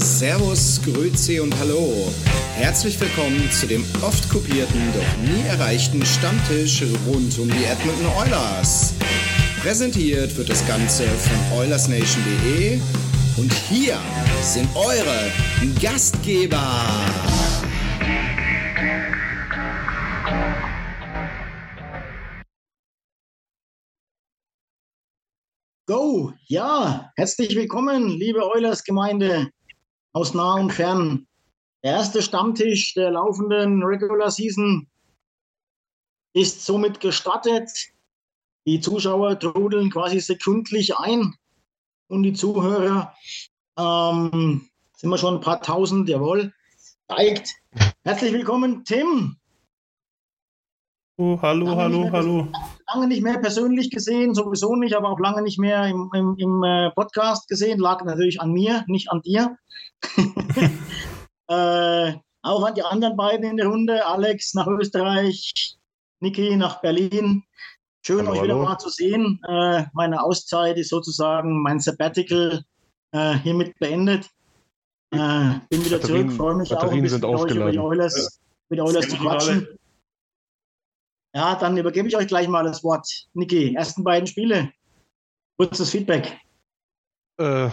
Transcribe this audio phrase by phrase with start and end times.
[0.00, 2.12] Servus, Grüezi und Hallo.
[2.54, 8.94] Herzlich willkommen zu dem oft kopierten, doch nie erreichten Stammtisch rund um die Edmonton Oilers.
[9.60, 12.80] Präsentiert wird das Ganze von OilersNation.de
[13.38, 13.98] und hier
[14.42, 15.32] sind eure
[15.82, 16.62] Gastgeber.
[25.86, 26.32] Go!
[26.46, 29.50] Ja, herzlich willkommen, liebe Oilers-Gemeinde
[30.18, 31.28] aus nah und fern.
[31.84, 34.88] Der erste Stammtisch der laufenden Regular Season
[36.32, 37.70] ist somit gestartet.
[38.66, 41.36] Die Zuschauer trudeln quasi sekündlich ein
[42.08, 43.14] und die Zuhörer
[43.78, 46.52] ähm, sind wir schon ein paar tausend, jawohl,
[47.04, 47.50] steigt.
[48.02, 49.36] Herzlich willkommen, Tim.
[51.16, 52.48] Oh, hallo, hallo, hallo.
[52.92, 56.62] Lange nicht mehr persönlich gesehen, sowieso nicht, aber auch lange nicht mehr im, im, im
[56.62, 57.78] äh, Podcast gesehen.
[57.78, 59.56] Lag natürlich an mir, nicht an dir.
[61.48, 65.76] äh, auch an die anderen beiden in der Runde, Alex nach Österreich,
[66.20, 67.44] Niki nach Berlin.
[68.06, 68.64] Schön, Hallo, euch wieder hallo.
[68.64, 69.40] mal zu sehen.
[69.46, 72.64] Äh, meine Auszeit ist sozusagen mein Sabbatical
[73.12, 74.30] äh, hiermit beendet.
[75.10, 77.78] Äh, bin wieder Batterien- zurück, freue mich auch ein Batterien sind mit euch über die
[77.78, 77.78] aufgeladen.
[77.80, 79.77] Oilers, mit Oilers zu quatschen.
[81.34, 83.06] Ja, dann übergebe ich euch gleich mal das Wort.
[83.34, 84.72] Niki, ersten beiden Spiele.
[85.58, 86.38] Kurzes Feedback.
[87.38, 87.70] Äh,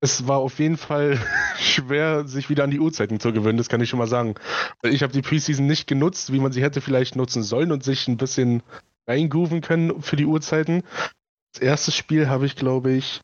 [0.00, 1.18] es war auf jeden Fall
[1.58, 4.34] schwer, sich wieder an die Uhrzeiten zu gewöhnen, das kann ich schon mal sagen.
[4.82, 8.08] Ich habe die Preseason nicht genutzt, wie man sie hätte vielleicht nutzen sollen und sich
[8.08, 8.62] ein bisschen
[9.06, 10.82] reingrooven können für die Uhrzeiten.
[11.52, 13.22] Das erste Spiel habe ich, glaube ich,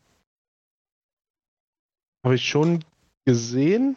[2.24, 2.84] habe ich schon
[3.24, 3.96] gesehen,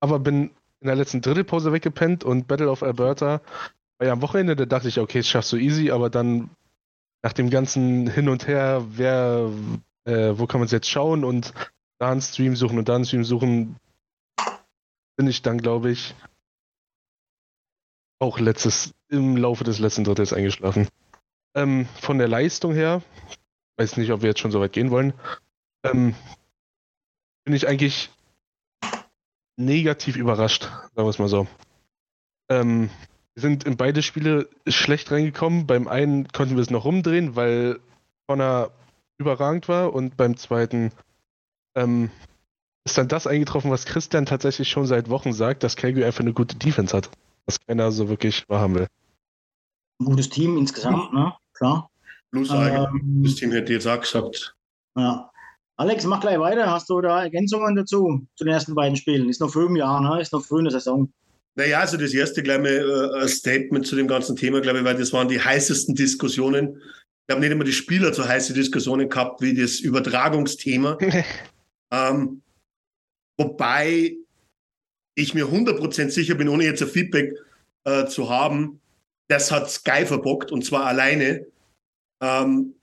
[0.00, 3.42] aber bin in der letzten Drittelpause weggepennt und Battle of Alberta
[3.98, 6.50] war ja am Wochenende, da dachte ich, okay, das schaffst du easy, aber dann
[7.22, 9.50] nach dem ganzen Hin und Her, wer,
[10.04, 11.52] äh, wo kann man es jetzt schauen und
[11.98, 13.76] da einen Stream suchen und da einen Stream suchen,
[15.16, 16.14] bin ich dann, glaube ich,
[18.18, 20.88] auch letztes, im Laufe des letzten Drittels eingeschlafen.
[21.54, 23.02] Ähm, von der Leistung her,
[23.76, 25.12] weiß nicht, ob wir jetzt schon so weit gehen wollen,
[25.82, 26.14] ähm,
[27.44, 28.10] bin ich eigentlich
[29.60, 31.46] negativ überrascht, sagen wir es mal so.
[32.48, 32.90] Ähm,
[33.34, 35.66] wir sind in beide Spiele schlecht reingekommen.
[35.66, 37.78] Beim einen konnten wir es noch rumdrehen, weil
[38.26, 38.72] Connor
[39.18, 40.92] überragend war und beim zweiten
[41.76, 42.10] ähm,
[42.84, 46.32] ist dann das eingetroffen, was Christian tatsächlich schon seit Wochen sagt, dass Calgary einfach eine
[46.32, 47.10] gute Defense hat.
[47.46, 48.86] Was keiner so wirklich wahrhaben will.
[50.00, 51.34] Ein gutes Team insgesamt, ne?
[51.52, 51.90] Klar.
[52.30, 54.54] Plus Ähm, das Team hätte jetzt auch gesagt.
[54.96, 55.29] ja.
[55.80, 56.70] Alex, mach gleich weiter.
[56.70, 59.30] Hast du da Ergänzungen dazu, zu den ersten beiden Spielen?
[59.30, 60.20] Ist noch früh im Jahr, ne?
[60.20, 61.10] Ist noch früh in der Saison.
[61.54, 65.14] Naja, also das erste mal äh, Statement zu dem ganzen Thema, glaube ich, weil das
[65.14, 66.82] waren die heißesten Diskussionen.
[67.26, 70.98] Ich habe nicht immer die Spieler so heiße Diskussionen gehabt wie das Übertragungsthema.
[71.90, 72.42] ähm,
[73.38, 74.16] wobei
[75.14, 77.34] ich mir 100% sicher bin, ohne jetzt ein Feedback
[77.84, 78.82] äh, zu haben,
[79.28, 81.46] das hat Sky verbockt und zwar alleine.
[82.22, 82.74] Ähm,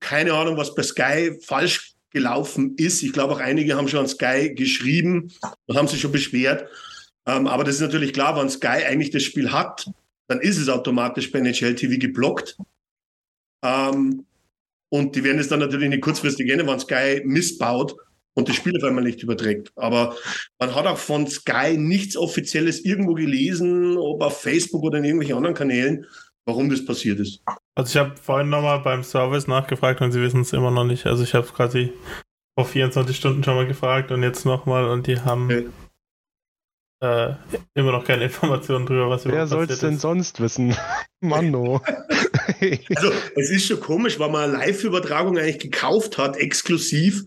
[0.00, 3.02] keine Ahnung, was bei Sky falsch gelaufen ist.
[3.02, 5.32] Ich glaube, auch einige haben schon an Sky geschrieben
[5.66, 6.68] und haben sich schon beschwert.
[7.26, 9.90] Ähm, aber das ist natürlich klar, wenn Sky eigentlich das Spiel hat,
[10.28, 12.56] dann ist es automatisch bei NHL TV geblockt.
[13.64, 14.24] Ähm,
[14.90, 17.94] und die werden es dann natürlich nicht kurzfristig ändern, wenn Sky missbaut
[18.34, 19.72] und das Spiel auf einmal nicht überträgt.
[19.76, 20.16] Aber
[20.58, 25.36] man hat auch von Sky nichts Offizielles irgendwo gelesen, ob auf Facebook oder in irgendwelchen
[25.36, 26.06] anderen Kanälen,
[26.46, 27.42] warum das passiert ist.
[27.78, 31.06] Also ich habe vorhin nochmal beim Service nachgefragt und sie wissen es immer noch nicht.
[31.06, 31.92] Also ich habe quasi
[32.58, 35.68] vor 24 Stunden schon mal gefragt und jetzt nochmal und die haben Okay.
[37.04, 37.34] äh,
[37.74, 40.74] immer noch keine Informationen drüber, was Wer überhaupt soll es denn sonst wissen?
[41.20, 41.80] Manno.
[42.96, 47.26] also es ist schon komisch, weil man eine Live-Übertragung eigentlich gekauft hat, exklusiv,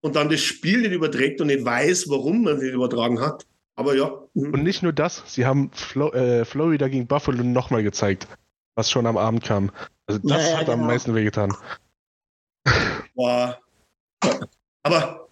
[0.00, 3.46] und dann das Spiel nicht überträgt und nicht weiß, warum man es nicht übertragen hat.
[3.76, 4.10] Aber ja.
[4.34, 4.52] Mhm.
[4.52, 8.26] Und nicht nur das, sie haben Flo äh, Florida gegen Buffalo nochmal gezeigt,
[8.74, 9.70] was schon am Abend kam.
[10.06, 10.78] Also das ja, hat genau.
[10.78, 11.54] am meisten wehgetan.
[13.14, 13.58] Boah.
[14.82, 15.28] Aber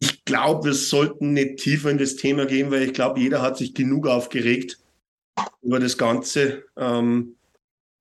[0.00, 3.56] ich glaube, wir sollten nicht tiefer in das Thema gehen, weil ich glaube, jeder hat
[3.56, 4.78] sich genug aufgeregt
[5.62, 6.64] über das Ganze.
[6.76, 7.36] Ähm,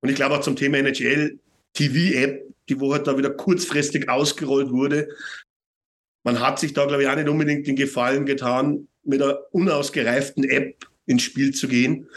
[0.01, 1.39] und ich glaube auch zum Thema NHL
[1.73, 5.09] TV-App, die wo halt da wieder kurzfristig ausgerollt wurde.
[6.23, 10.43] Man hat sich da, glaube ich, auch nicht unbedingt den Gefallen getan, mit einer unausgereiften
[10.43, 12.09] App ins Spiel zu gehen.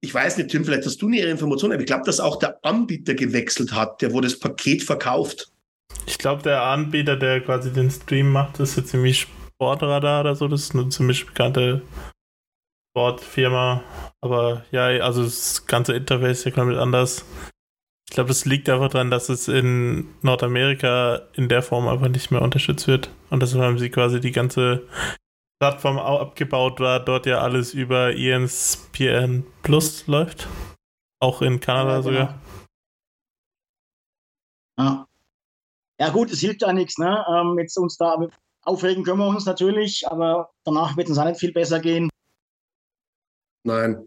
[0.00, 2.58] Ich weiß nicht, Tim, vielleicht hast du nähere Informationen, aber ich glaube, dass auch der
[2.64, 5.50] Anbieter gewechselt hat, der wo das Paket verkauft.
[6.06, 10.46] Ich glaube, der Anbieter, der quasi den Stream macht, ist jetzt ziemlich Sportradar oder so.
[10.46, 11.82] Das ist eine ziemlich bekannte
[12.90, 13.82] Sportfirma.
[14.20, 17.24] Aber ja, also das ganze Interface ist ja komplett anders.
[18.08, 22.30] Ich glaube, das liegt einfach daran, dass es in Nordamerika in der Form einfach nicht
[22.30, 23.10] mehr unterstützt wird.
[23.30, 24.86] Und deshalb haben sie quasi die ganze
[25.60, 30.46] Plattform abgebaut, weil dort ja alles über ESPN Plus läuft.
[31.20, 32.02] Auch in Kanada ja, genau.
[32.02, 32.42] sogar.
[34.78, 35.08] Ja.
[36.00, 37.24] Ja gut, es hilft ja nichts, ne?
[37.28, 38.16] Ähm, jetzt uns da
[38.62, 42.08] aufregen können wir uns natürlich, aber danach wird es auch nicht viel besser gehen.
[43.64, 44.06] Nein.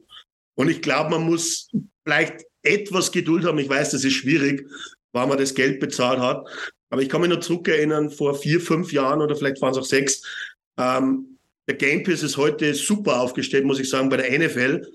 [0.55, 1.69] Und ich glaube, man muss
[2.03, 3.57] vielleicht etwas Geduld haben.
[3.57, 4.65] Ich weiß, das ist schwierig,
[5.11, 6.47] weil man das Geld bezahlt hat.
[6.89, 9.85] Aber ich kann mich noch zurückerinnern, vor vier, fünf Jahren oder vielleicht waren es auch
[9.85, 10.23] sechs,
[10.77, 14.87] ähm, der Game Pass ist heute super aufgestellt, muss ich sagen, bei der NFL.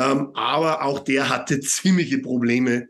[0.00, 2.88] Ähm, aber auch der hatte ziemliche Probleme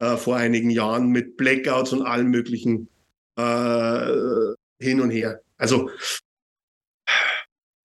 [0.00, 2.88] äh, vor einigen Jahren mit Blackouts und allem möglichen
[3.36, 5.40] äh, hin und her.
[5.56, 5.90] Also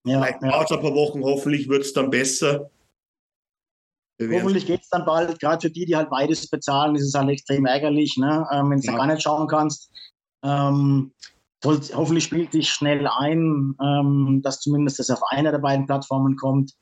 [0.06, 2.70] ja, vielleicht dauert es ein paar Wochen, hoffentlich wird es dann besser.
[4.20, 7.28] Hoffentlich geht es dann bald, gerade für die, die halt beides bezahlen, ist es halt
[7.28, 8.46] extrem ärgerlich, ne?
[8.50, 8.96] ähm, wenn du ja.
[8.96, 9.90] gar nicht schauen kannst.
[10.42, 11.12] Ähm,
[11.66, 16.72] hoffentlich spielt sich schnell ein, ähm, dass zumindest das auf einer der beiden Plattformen kommt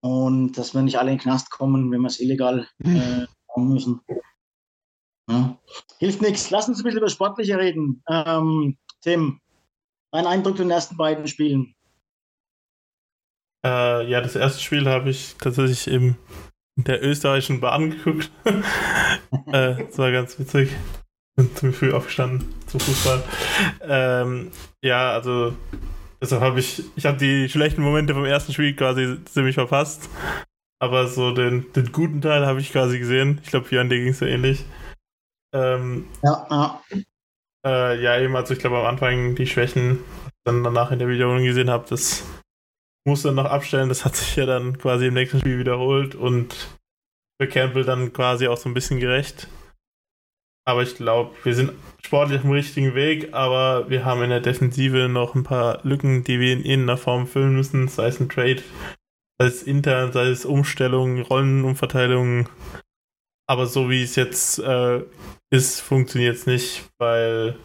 [0.00, 3.26] und dass wir nicht alle in den Knast kommen, wenn wir es illegal äh,
[3.56, 4.00] müssen.
[5.28, 5.58] Ja.
[5.98, 6.50] Hilft nichts.
[6.50, 8.02] Lass uns ein bisschen über Sportliche reden.
[8.08, 9.40] Ähm, Tim,
[10.12, 11.74] dein Eindruck von den ersten beiden Spielen?
[13.64, 16.16] Äh, ja, das erste Spiel habe ich tatsächlich im,
[16.76, 18.30] in der österreichischen Bahn geguckt.
[18.44, 20.70] äh, das war ganz witzig.
[21.38, 23.22] Bin ziemlich früh aufgestanden zum Fußball.
[23.82, 24.50] Ähm,
[24.82, 25.54] ja, also
[26.20, 30.10] deshalb habe ich, ich habe die schlechten Momente vom ersten Spiel quasi ziemlich verpasst.
[30.80, 33.40] Aber so den, den guten Teil habe ich quasi gesehen.
[33.44, 34.64] Ich glaube, Jan, dir ging es ja ähnlich.
[35.54, 36.82] Ähm, ja, ja.
[37.64, 40.00] Äh, ja, eben, also ich glaube am Anfang die Schwächen,
[40.44, 42.24] dann danach in der Wiederholung gesehen habe, das
[43.06, 43.88] muss dann noch abstellen.
[43.88, 46.76] Das hat sich ja dann quasi im nächsten Spiel wiederholt und
[47.40, 49.46] für Campbell dann quasi auch so ein bisschen gerecht.
[50.68, 51.72] Aber ich glaube, wir sind
[52.04, 56.24] sportlich auf dem richtigen Weg, aber wir haben in der Defensive noch ein paar Lücken,
[56.24, 58.62] die wir in irgendeiner Form füllen müssen, sei es ein Trade,
[59.38, 62.50] sei es intern, sei es Umstellungen, Rollenumverteilungen.
[63.46, 65.04] Aber so wie es jetzt äh,
[65.48, 67.56] ist, funktioniert es nicht, weil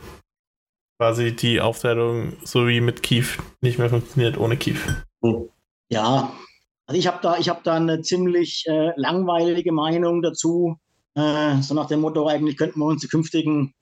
[0.97, 5.03] quasi die Aufteilung so wie mit Kief nicht mehr funktioniert ohne Kief.
[5.89, 6.31] Ja,
[6.87, 10.79] also ich habe da, hab da eine ziemlich äh, langweilige Meinung dazu.
[11.15, 13.73] Äh, so nach dem Motto, eigentlich könnten wir uns die künftigen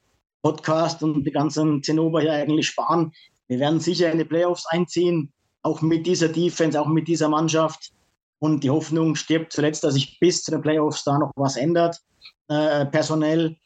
[0.41, 3.13] Podcast und die ganzen Zinnober hier eigentlich sparen.
[3.47, 7.91] Wir werden sicher in die Playoffs einziehen, auch mit dieser Defense, auch mit dieser Mannschaft.
[8.39, 12.01] Und die Hoffnung stirbt zuletzt, dass sich bis zu den Playoffs da noch was ändert,
[12.47, 13.57] äh, personell.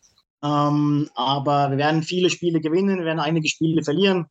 [0.44, 4.28] Ähm, aber wir werden viele Spiele gewinnen, wir werden einige Spiele verlieren.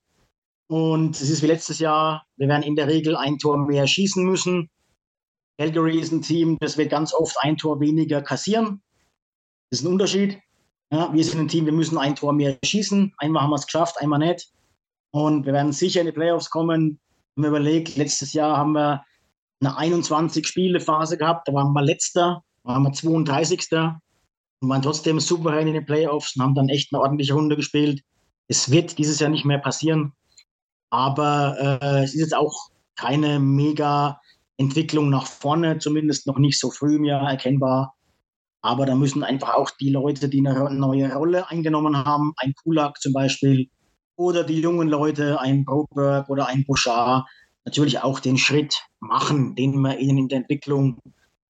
[0.68, 4.25] Und es ist wie letztes Jahr, wir werden in der Regel ein Tor mehr schießen
[4.25, 4.70] müssen.
[5.59, 8.82] Calgary ist ein Team, das wird ganz oft ein Tor weniger kassieren.
[9.75, 10.38] Das ist ein Unterschied.
[10.93, 13.12] Ja, wir sind ein Team, wir müssen ein Tor mehr schießen.
[13.19, 14.52] Einmal haben wir es geschafft, einmal nicht.
[15.11, 17.00] Und wir werden sicher in die Playoffs kommen.
[17.35, 19.02] Wenn man überlegt, letztes Jahr haben wir
[19.59, 21.49] eine 21-Spiele-Phase gehabt.
[21.49, 23.66] Da waren wir letzter, waren wir 32.
[23.73, 28.00] und waren trotzdem souverän in den Playoffs und haben dann echt eine ordentliche Runde gespielt.
[28.47, 30.12] Es wird dieses Jahr nicht mehr passieren.
[30.90, 32.54] Aber äh, es ist jetzt auch
[32.95, 34.21] keine mega
[34.57, 37.97] Entwicklung nach vorne, zumindest noch nicht so früh im Jahr erkennbar.
[38.64, 42.99] Aber da müssen einfach auch die Leute, die eine neue Rolle eingenommen haben, ein Kulak
[42.99, 43.68] zum Beispiel,
[44.16, 47.26] oder die jungen Leute, ein Broberg oder ein Bouchard,
[47.66, 50.99] natürlich auch den Schritt machen, den man ihnen in der Entwicklung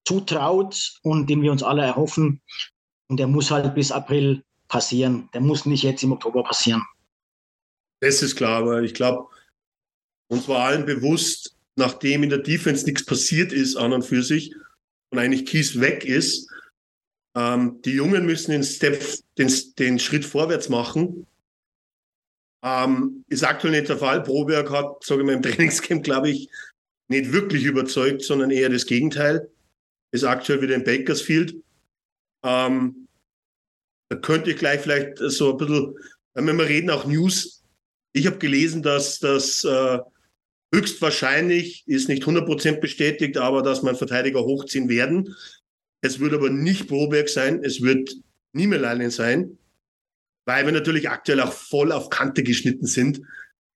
[0.04, 2.40] zutraut und den wir uns alle erhoffen.
[3.06, 5.28] Und der muss halt bis April passieren.
[5.34, 6.82] Der muss nicht jetzt im Oktober passieren.
[8.00, 9.28] Das ist klar, aber ich glaube,
[10.26, 14.52] uns war allen bewusst, nachdem in der Defense nichts passiert ist an und für sich
[15.10, 16.50] und eigentlich Kies weg ist,
[17.36, 19.02] Ähm, die Jungen müssen den, Step,
[19.38, 21.26] den, den Schritt vorwärts machen.
[22.62, 24.22] Ähm, ist aktuell nicht der Fall.
[24.22, 26.48] Proberg hat, sage ich mal, im Trainingscamp, glaube ich,
[27.08, 29.50] nicht wirklich überzeugt, sondern eher das Gegenteil.
[30.12, 31.56] Ist aktuell wieder in Bakersfield.
[32.44, 33.08] Ähm,
[34.08, 35.94] da könnte ich gleich vielleicht so ein bisschen,
[36.34, 37.62] wenn wir reden, auch News.
[38.12, 39.98] Ich habe gelesen, dass das äh,
[40.72, 45.34] höchstwahrscheinlich, ist nicht 100% bestätigt, aber dass man Verteidiger hochziehen werden.
[46.04, 48.14] Es wird aber nicht Broberg sein, es wird
[48.52, 49.56] Niemelainen sein,
[50.44, 53.22] weil wir natürlich aktuell auch voll auf Kante geschnitten sind.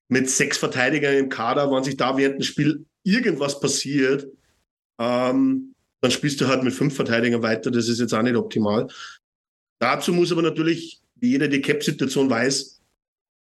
[0.09, 4.27] Mit sechs Verteidigern im Kader, wenn sich da während dem Spiel irgendwas passiert,
[4.99, 7.71] ähm, dann spielst du halt mit fünf Verteidigern weiter.
[7.71, 8.89] Das ist jetzt auch nicht optimal.
[9.79, 12.83] Dazu muss aber natürlich, wie jeder die Cap-Situation weiß,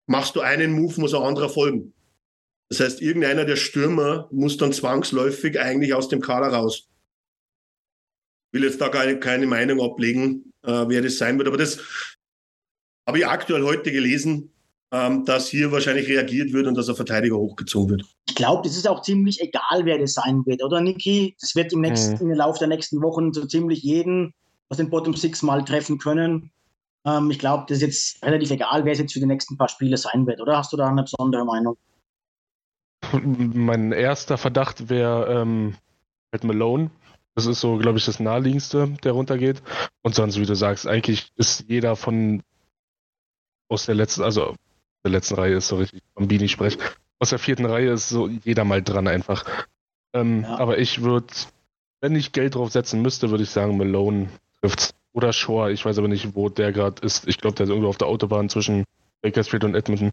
[0.07, 1.93] machst du einen Move, muss ein anderer folgen.
[2.67, 6.89] Das heißt, irgendeiner der Stürmer muss dann zwangsläufig eigentlich aus dem Kader raus.
[8.55, 11.77] Ich will jetzt da keine, keine Meinung ablegen, äh, wer das sein wird, aber das
[13.05, 14.49] habe ich aktuell heute gelesen,
[14.93, 18.03] ähm, dass hier wahrscheinlich reagiert wird und dass ein Verteidiger hochgezogen wird.
[18.29, 21.35] Ich glaube, das ist auch ziemlich egal, wer das sein wird, oder Niki?
[21.41, 22.31] Das wird im, nächsten, mhm.
[22.31, 24.33] im Laufe der nächsten Wochen so ziemlich jeden
[24.69, 26.49] aus den Bottom Six mal treffen können.
[27.05, 29.67] Ähm, ich glaube, das ist jetzt relativ egal, wer es jetzt für die nächsten paar
[29.67, 31.75] Spiele sein wird, oder hast du da eine besondere Meinung?
[33.21, 35.75] Mein erster Verdacht wäre ähm,
[36.41, 36.89] Malone.
[37.35, 39.61] Das ist so, glaube ich, das naheliegendste, der runtergeht.
[40.01, 42.41] Und sonst, wie du sagst, eigentlich ist jeder von
[43.67, 44.55] aus der letzten, also
[45.03, 46.77] der letzten Reihe ist so richtig Bambini sprech.
[47.19, 49.45] Aus der vierten Reihe ist so jeder mal dran einfach.
[50.13, 50.57] Ähm, ja.
[50.57, 51.27] Aber ich würde,
[52.01, 54.29] wenn ich Geld drauf setzen müsste, würde ich sagen, Malone
[54.61, 54.95] trifft.
[55.13, 57.27] Oder Shore, ich weiß aber nicht, wo der gerade ist.
[57.27, 58.83] Ich glaube, der ist irgendwo auf der Autobahn zwischen
[59.21, 60.11] Bakersfield und Edmonton.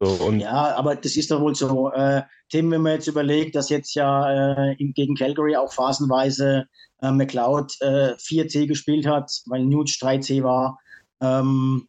[0.00, 1.90] So, ja, aber das ist doch wohl so.
[1.90, 6.66] Äh, Tim, wenn man jetzt überlegt, dass jetzt ja äh, gegen Calgary auch phasenweise
[7.02, 10.78] äh, McLeod äh, 4C gespielt hat, weil Nuge 3C war,
[11.20, 11.88] ähm,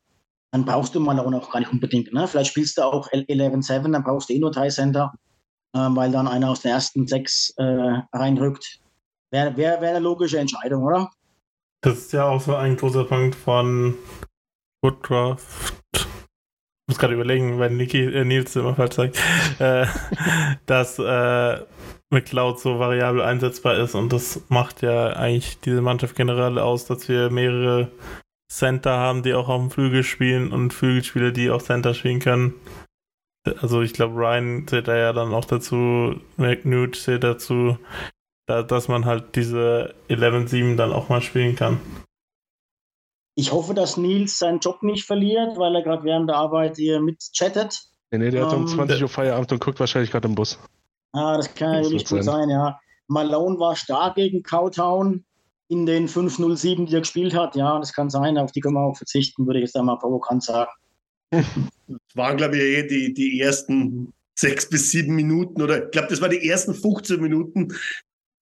[0.51, 2.11] dann brauchst du Malone auch gar nicht unbedingt.
[2.11, 2.27] Ne?
[2.27, 5.13] Vielleicht spielst du auch 11-7, dann brauchst du eh nur drei Center,
[5.73, 8.79] äh, weil dann einer aus den ersten sechs äh, reinrückt.
[9.31, 11.11] Wäre wär, wär eine logische Entscheidung, oder?
[11.81, 13.93] Das ist ja auch so ein großer Punkt von
[14.81, 15.77] Woodcraft
[16.89, 19.19] muss gerade überlegen, weil Niki, äh, Nils immer falsch sagt,
[19.59, 19.85] äh,
[20.65, 21.59] dass äh,
[22.09, 27.07] McLeod so variabel einsetzbar ist und das macht ja eigentlich diese Mannschaft generell aus, dass
[27.07, 27.91] wir mehrere
[28.51, 32.55] Center haben, die auch auf dem Flügel spielen und Flügelspieler, die auch Center spielen können.
[33.61, 37.77] Also ich glaube, Ryan zählt da ja dann auch dazu, McNude zählt dazu,
[38.47, 41.79] da, dass man halt diese 11-7 dann auch mal spielen kann.
[43.39, 46.99] Ich hoffe, dass Nils seinen Job nicht verliert, weil er gerade während der Arbeit hier
[46.99, 47.79] mitchattet.
[48.11, 50.35] Nee, nee, der ähm, hat um 20 ähm, Uhr Feierabend und guckt wahrscheinlich gerade im
[50.35, 50.59] Bus.
[51.13, 52.23] Ah, das kann ja wirklich gut sein.
[52.23, 52.77] sein, ja.
[53.07, 55.23] Malone war stark gegen Cowtown
[55.69, 57.55] in den 5-0-7, die er gespielt hat.
[57.55, 58.37] Ja, das kann sein.
[58.37, 60.71] Auf die können wir auch verzichten, würde ich jetzt einmal provokant sagen.
[61.31, 61.45] Das
[62.15, 66.19] waren, glaube ich, eh die, die ersten sechs bis sieben Minuten oder ich glaube, das
[66.19, 67.69] waren die ersten 15 Minuten.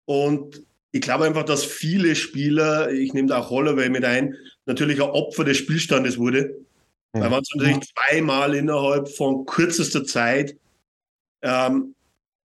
[0.06, 5.02] Und ich glaube einfach, dass viele Spieler, ich nehme da auch Holloway mit ein, natürlich
[5.02, 6.66] ein Opfer des Spielstandes wurde.
[7.14, 7.20] Mhm.
[7.22, 10.58] Weil man es natürlich zweimal innerhalb von kürzester Zeit
[11.44, 11.96] ähm,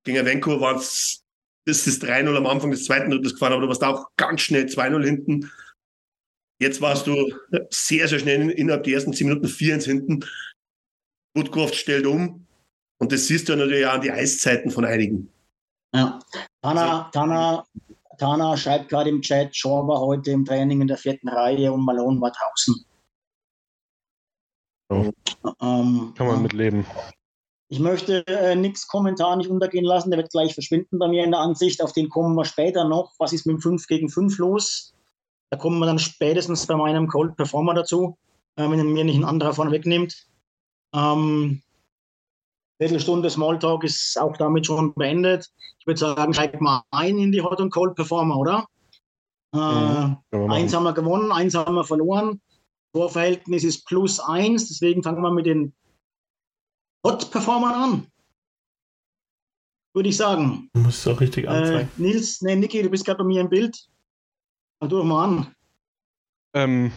[0.05, 1.23] gegen Vancouver waren es,
[1.67, 4.65] das ist 3-0 am Anfang des zweiten Drittes gefahren, aber du warst auch ganz schnell
[4.65, 5.51] 2-0 hinten.
[6.61, 7.33] Jetzt warst du
[7.71, 10.25] sehr, sehr schnell innerhalb der ersten 10 Minuten 4-1 hinten.
[11.37, 12.47] Woodcroft stellt um.
[13.01, 15.31] Und das siehst du natürlich auch an die Eiszeiten von einigen.
[15.95, 16.19] Ja.
[16.63, 17.65] Tana, Tana
[18.19, 21.85] Tana schreibt gerade im Chat, Shaw war heute im Training in der vierten Reihe und
[21.85, 22.85] Malone war draußen.
[24.91, 25.13] So.
[25.61, 26.85] Ähm, Kann man mitleben.
[27.71, 31.33] Ich möchte äh, nichts Kommentar nicht untergehen lassen, der wird gleich verschwinden bei mir in
[31.33, 31.83] der Ansicht.
[31.83, 33.13] Auf den kommen wir später noch.
[33.19, 34.95] Was ist mit dem 5 gegen 5 los?
[35.51, 38.17] Da kommen wir dann spätestens bei meinem Cold Performer dazu,
[38.57, 40.27] äh, wenn mir nicht ein anderer von wegnimmt.
[40.95, 41.63] Ähm,
[42.79, 45.51] Viertelstunde Smalltalk ist auch damit schon beendet.
[45.81, 48.67] Ich würde sagen, steigt mal ein in die Hot und Cold Performer, oder?
[49.55, 52.41] Äh, mhm, eins haben wir gewonnen, eins haben wir verloren.
[52.93, 55.75] Torverhältnis ist plus eins, deswegen fangen wir mit den
[57.05, 58.07] Hot Performern an.
[59.95, 60.71] Würde ich sagen.
[60.75, 61.91] Du musst es auch richtig anzeigen.
[61.99, 63.77] Äh, Nils, nee, Niki, du bist gerade bei mir im Bild.
[64.79, 65.55] Fang du doch mal an.
[66.55, 66.93] Ähm,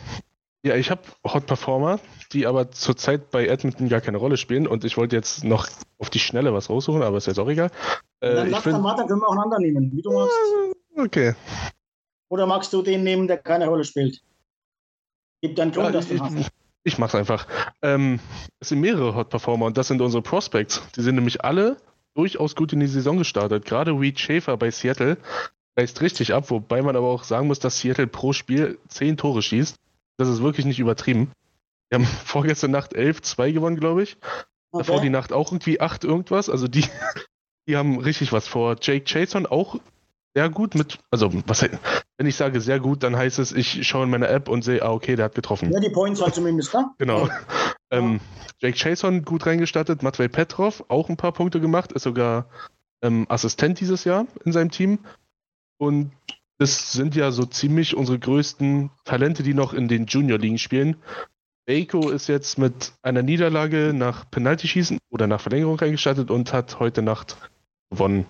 [0.63, 1.99] ja, ich habe Hot Performer,
[2.33, 6.09] die aber zurzeit bei Edmonton gar keine Rolle spielen und ich wollte jetzt noch auf
[6.09, 7.71] die Schnelle was raussuchen, aber ist jetzt auch egal.
[8.19, 8.75] Äh, dann lass find...
[8.75, 10.35] dann weiter, können wir auch einen nehmen, wie du magst.
[10.97, 11.33] Okay.
[12.29, 14.21] Oder magst du den nehmen, der keine Rolle spielt?
[15.41, 16.51] Gibt einen Grund, ja, dass du ich, hast.
[16.83, 17.47] Ich mach's einfach.
[17.81, 18.19] Ähm,
[18.59, 20.81] es sind mehrere Hot Performer und das sind unsere Prospects.
[20.95, 21.77] Die sind nämlich alle
[22.13, 23.65] durchaus gut in die Saison gestartet.
[23.65, 25.17] Gerade Reed Schaefer bei Seattle
[25.77, 29.41] reißt richtig ab, wobei man aber auch sagen muss, dass Seattle pro Spiel 10 Tore
[29.41, 29.75] schießt.
[30.17, 31.31] Das ist wirklich nicht übertrieben.
[31.89, 34.17] Wir haben vorgestern Nacht 11-2 gewonnen, glaube ich.
[34.71, 34.85] Okay.
[34.85, 36.49] Davor die Nacht auch irgendwie 8 irgendwas.
[36.49, 36.85] Also die,
[37.67, 38.77] die haben richtig was vor.
[38.81, 39.79] Jake Chason auch
[40.33, 41.61] sehr gut mit, also was
[42.17, 44.83] wenn ich sage sehr gut, dann heißt es, ich schaue in meine App und sehe,
[44.83, 45.71] ah, okay, der hat getroffen.
[45.71, 46.89] Ja, die Points halt zumindest, ne?
[46.99, 47.27] Genau.
[47.27, 47.39] Ja.
[47.89, 48.19] Ähm,
[48.59, 52.47] Jake Chason gut reingestattet, Matvey Petrov auch ein paar Punkte gemacht, ist sogar
[53.01, 54.99] ähm, Assistent dieses Jahr in seinem Team.
[55.77, 56.11] Und
[56.61, 60.95] das sind ja so ziemlich unsere größten Talente, die noch in den Junior-Ligen spielen.
[61.65, 67.01] Baco ist jetzt mit einer Niederlage nach Penaltyschießen oder nach Verlängerung reingestattet und hat heute
[67.01, 67.35] Nacht
[67.89, 68.27] gewonnen.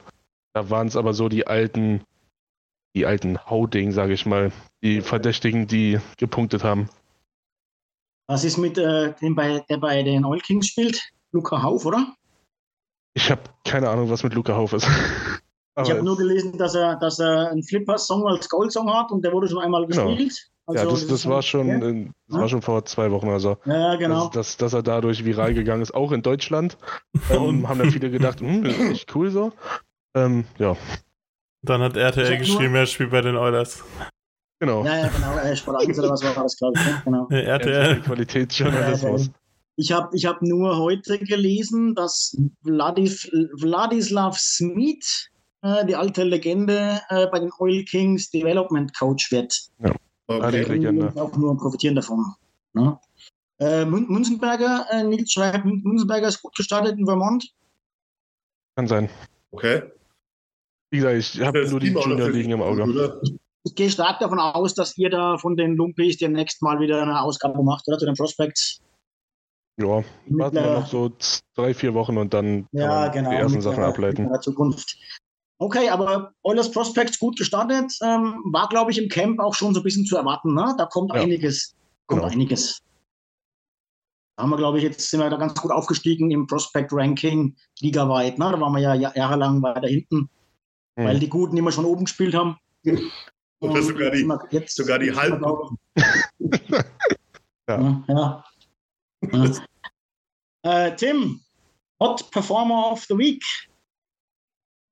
[0.53, 2.05] Da waren es aber so die alten,
[2.95, 6.87] die alten Hauding, sage ich mal, die Verdächtigen, die gepunktet haben.
[8.27, 11.11] Was ist mit äh, dem, bei, der bei den Oil Kings spielt?
[11.33, 12.15] Luca Hauf, oder?
[13.13, 14.87] Ich habe keine Ahnung, was mit Luca Hauf ist.
[15.81, 19.31] ich habe nur gelesen, dass er, dass er einen Flipper-Song als Gold-Song hat und der
[19.31, 20.07] wurde schon einmal genau.
[20.07, 20.51] gespielt.
[20.65, 21.91] Also, ja, das, das, war schon, das
[22.35, 22.41] ja?
[22.41, 23.29] war schon vor zwei Wochen.
[23.29, 24.25] Also, ja, genau.
[24.25, 26.77] Dass, dass, dass, er dadurch viral gegangen ist, auch in Deutschland.
[27.29, 29.51] ähm, haben dann viele gedacht, hm, das ist echt cool so.
[30.13, 30.75] Ähm, ja.
[31.63, 33.83] Dann hat RTL geschrieben, er spielt bei den Oilers.
[34.59, 34.85] Genau.
[34.85, 35.37] Ja, ja, genau.
[35.37, 36.85] Äh, Sport 1 oder was war das, glaube ich.
[36.85, 37.01] Ne?
[37.05, 37.27] Genau.
[37.31, 38.01] Ja, RTL.
[38.01, 39.31] Qualitätsjournalismus.
[39.75, 45.30] Ich habe ich hab nur heute gelesen, dass Vladis, Vladislav Smith,
[45.61, 49.53] äh, die alte Legende, äh, bei den Oil Kings Development Coach wird.
[49.79, 49.95] Ja,
[50.27, 50.63] okay.
[50.63, 51.11] Legende.
[51.15, 52.25] Auch nur profitieren davon.
[52.73, 52.99] Ne?
[53.59, 57.53] Äh, Münzenberger, äh, Nils schreibt, Münzenberger ist gut gestartet in Vermont.
[58.75, 59.09] Kann sein.
[59.51, 59.83] Okay.
[60.89, 63.21] Wie gesagt, ich habe nur die Junior liegen im Auge.
[63.63, 67.21] Ich gehe stark davon aus, dass ihr da von den Lumpis demnächst mal wieder eine
[67.21, 67.99] Ausgabe macht, oder?
[67.99, 68.81] Zu den Prospects.
[69.77, 71.11] Ja, warten wir noch so
[71.55, 74.23] drei, vier Wochen und dann ja, genau, die ersten Sachen ableiten.
[74.23, 74.97] In der Zukunft.
[75.61, 77.95] Okay, aber Eulers Prospects gut gestartet.
[78.01, 80.55] Ähm, war, glaube ich, im Camp auch schon so ein bisschen zu erwarten.
[80.55, 80.73] Ne?
[80.75, 81.21] Da kommt ja.
[81.21, 81.75] einiges.
[82.07, 82.33] Kommt genau.
[82.33, 82.81] einiges.
[84.35, 88.39] Da haben wir, glaube ich, jetzt sind wir da ganz gut aufgestiegen im Prospect-Ranking ligaweit.
[88.39, 88.49] Ne?
[88.51, 90.31] Da waren wir ja jahrelang weiter hinten,
[90.97, 91.05] hm.
[91.05, 92.57] weil die Guten immer schon oben gespielt haben.
[93.59, 95.77] Oder sogar die, jetzt, sogar die Halbguten.
[97.69, 98.03] ja.
[98.07, 98.43] ja.
[99.31, 99.53] ja.
[100.63, 101.41] Äh, Tim,
[101.99, 103.43] Hot Performer of the Week.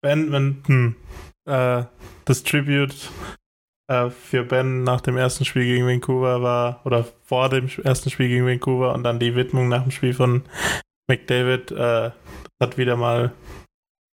[0.01, 0.95] Ben Minton,
[1.45, 1.83] äh,
[2.25, 3.09] das Tribute
[3.89, 8.29] äh, für Ben nach dem ersten Spiel gegen Vancouver war, oder vor dem ersten Spiel
[8.29, 10.43] gegen Vancouver und dann die Widmung nach dem Spiel von
[11.07, 12.11] McDavid, äh,
[12.61, 13.33] hat wieder mal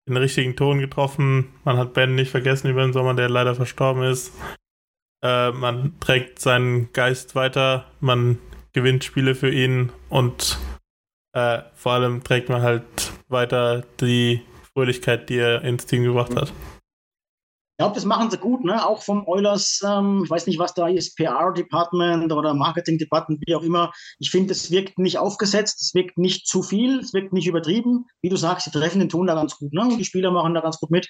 [0.08, 1.54] den richtigen Ton getroffen.
[1.64, 4.34] Man hat Ben nicht vergessen über den Sommer, der leider verstorben ist.
[5.24, 8.40] Äh, man trägt seinen Geist weiter, man
[8.74, 10.58] gewinnt Spiele für ihn und
[11.34, 14.42] äh, vor allem trägt man halt weiter die
[14.74, 16.50] Fröhlichkeit, die er ins Team gebracht hat.
[16.50, 18.86] Ich glaube, das machen sie gut, ne?
[18.86, 23.64] Auch vom Eulers, ähm, ich weiß nicht, was da ist, PR-Department oder Marketing-Department, wie auch
[23.64, 23.92] immer.
[24.20, 28.06] Ich finde, es wirkt nicht aufgesetzt, es wirkt nicht zu viel, es wirkt nicht übertrieben.
[28.22, 29.82] Wie du sagst, sie treffen den Ton da ganz gut, ne?
[29.82, 31.10] Und die Spieler machen da ganz gut mit.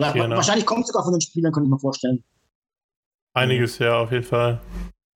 [0.00, 0.36] Ja, genau.
[0.36, 2.24] Wahrscheinlich kommt es sogar von den Spielern, könnte ich mir vorstellen.
[3.34, 4.60] Einiges, ja, auf jeden Fall.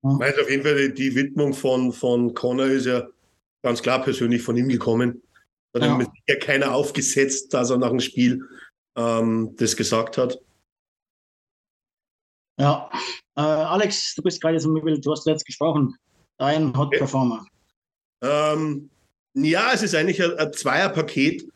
[0.02, 0.28] Ja.
[0.28, 3.06] Ich auf jeden Fall die, die Widmung von, von Connor ist ja
[3.62, 5.22] ganz klar persönlich von ihm gekommen.
[5.72, 6.12] Da hat ja.
[6.26, 8.46] sicher keiner aufgesetzt, dass er nach dem Spiel
[8.96, 10.38] ähm, das gesagt hat.
[12.58, 12.90] Ja,
[13.36, 15.96] äh, Alex, du bist gerade so du hast jetzt gesprochen.
[16.38, 17.46] Dein Hot Performer.
[18.22, 18.90] Ähm,
[19.34, 21.48] ja, es ist eigentlich ein, ein Zweierpaket.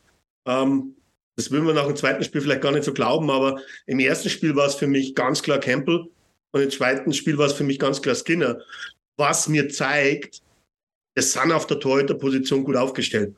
[0.47, 0.97] Ähm,
[1.37, 4.31] das würden wir nach dem zweiten Spiel vielleicht gar nicht so glauben, aber im ersten
[4.31, 6.07] Spiel war es für mich ganz klar Campbell
[6.53, 8.59] und im zweiten Spiel war es für mich ganz klar Skinner.
[9.19, 10.41] Was mir zeigt,
[11.15, 13.37] es sind auf der Torhüterposition gut aufgestellt.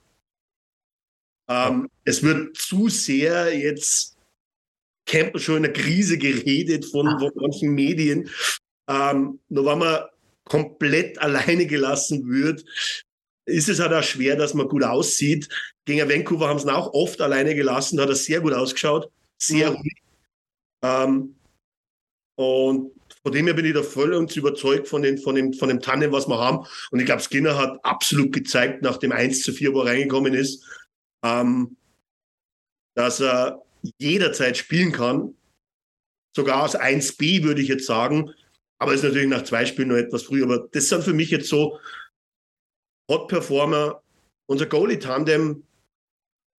[1.49, 4.17] Ähm, es wird zu sehr jetzt
[5.07, 7.19] Campbell schon in der Krise geredet von, ah.
[7.19, 8.31] von manchen Medien.
[8.89, 10.05] Ähm, nur wenn man
[10.45, 12.65] komplett alleine gelassen wird,
[13.47, 15.49] ist es halt auch schwer, dass man gut aussieht.
[15.87, 19.71] Gegen Vancouver haben sie ihn auch oft alleine gelassen, hat er sehr gut ausgeschaut, sehr
[19.71, 20.03] ruhig.
[20.83, 21.35] Ähm,
[22.37, 25.69] und von dem her bin ich da voll und überzeugt von, den, von, dem, von
[25.69, 26.67] dem Tandem, was wir haben.
[26.91, 30.35] Und ich glaube, Skinner hat absolut gezeigt, nach dem 1 zu 4, wo er reingekommen
[30.35, 30.65] ist,
[31.25, 31.77] ähm,
[32.95, 33.63] dass er
[33.99, 35.35] jederzeit spielen kann.
[36.35, 38.31] Sogar aus 1b würde ich jetzt sagen.
[38.79, 40.43] Aber ist natürlich nach zwei Spielen noch etwas früh.
[40.43, 41.79] Aber das sind für mich jetzt so
[43.11, 44.03] Hot Performer.
[44.47, 45.63] Unser Goalie-Tandem,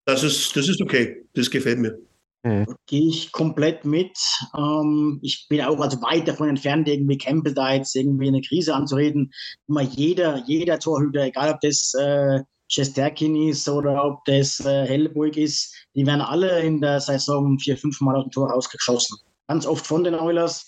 [0.06, 1.26] das ist, das ist okay.
[1.34, 1.98] Das gefällt mir.
[2.44, 2.76] Mhm.
[2.88, 4.18] Gehe ich komplett mit.
[4.58, 8.74] Ähm, ich bin auch also weit davon entfernt, irgendwie Campbell da jetzt irgendwie eine Krise
[8.76, 9.32] anzureden.
[9.68, 12.40] Immer jeder, jeder Torhüter, egal ob das äh,
[12.70, 17.78] Shesterkin ist oder ob das äh, Hellburg ist, die werden alle in der Saison vier,
[17.78, 19.18] fünf Mal aus dem Tor rausgeschossen.
[19.48, 20.68] Ganz oft von den Oilers.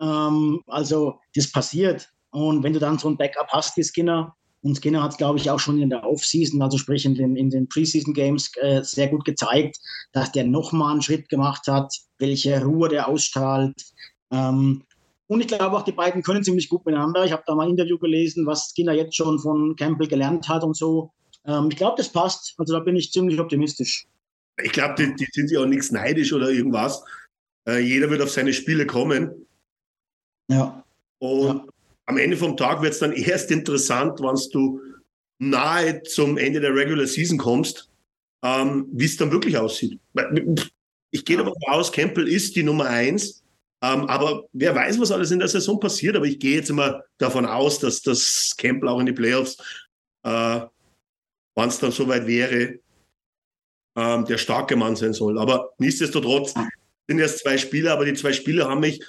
[0.00, 2.08] ähm, also das passiert.
[2.30, 5.50] Und wenn du dann so ein Backup hast wie Skinner, und Skinner hat glaube ich,
[5.50, 9.24] auch schon in der Offseason, also sprich in den, in den Preseason-Games, äh, sehr gut
[9.24, 9.78] gezeigt,
[10.12, 13.80] dass der nochmal einen Schritt gemacht hat, welche Ruhe der ausstrahlt.
[14.30, 14.84] Ähm,
[15.28, 17.24] und ich glaube auch, die beiden können ziemlich gut miteinander.
[17.24, 20.64] Ich habe da mal ein Interview gelesen, was Skinner jetzt schon von Campbell gelernt hat
[20.64, 21.12] und so.
[21.44, 22.54] Ähm, ich glaube, das passt.
[22.56, 24.06] Also da bin ich ziemlich optimistisch.
[24.62, 27.04] Ich glaube, die, die, sind ja auch nichts neidisch oder irgendwas.
[27.68, 29.46] Äh, jeder wird auf seine Spiele kommen.
[30.50, 30.82] Ja.
[31.18, 31.64] Und ja.
[32.06, 34.80] am Ende vom Tag wird es dann erst interessant, wenn du
[35.38, 37.90] nahe zum Ende der Regular Season kommst,
[38.42, 40.00] ähm, wie es dann wirklich aussieht.
[41.10, 43.42] Ich gehe davon aus, Campbell ist die Nummer eins.
[43.80, 46.16] Ähm, aber wer weiß, was alles in der Saison passiert.
[46.16, 49.56] Aber ich gehe jetzt immer davon aus, dass das Campbell auch in die Playoffs,
[50.24, 50.60] äh,
[51.54, 52.80] wann es dann soweit wäre,
[53.96, 55.38] ähm, der starke Mann sein soll.
[55.38, 56.54] Aber nichtsdestotrotz
[57.06, 59.02] sind erst zwei Spieler, aber die zwei Spieler haben mich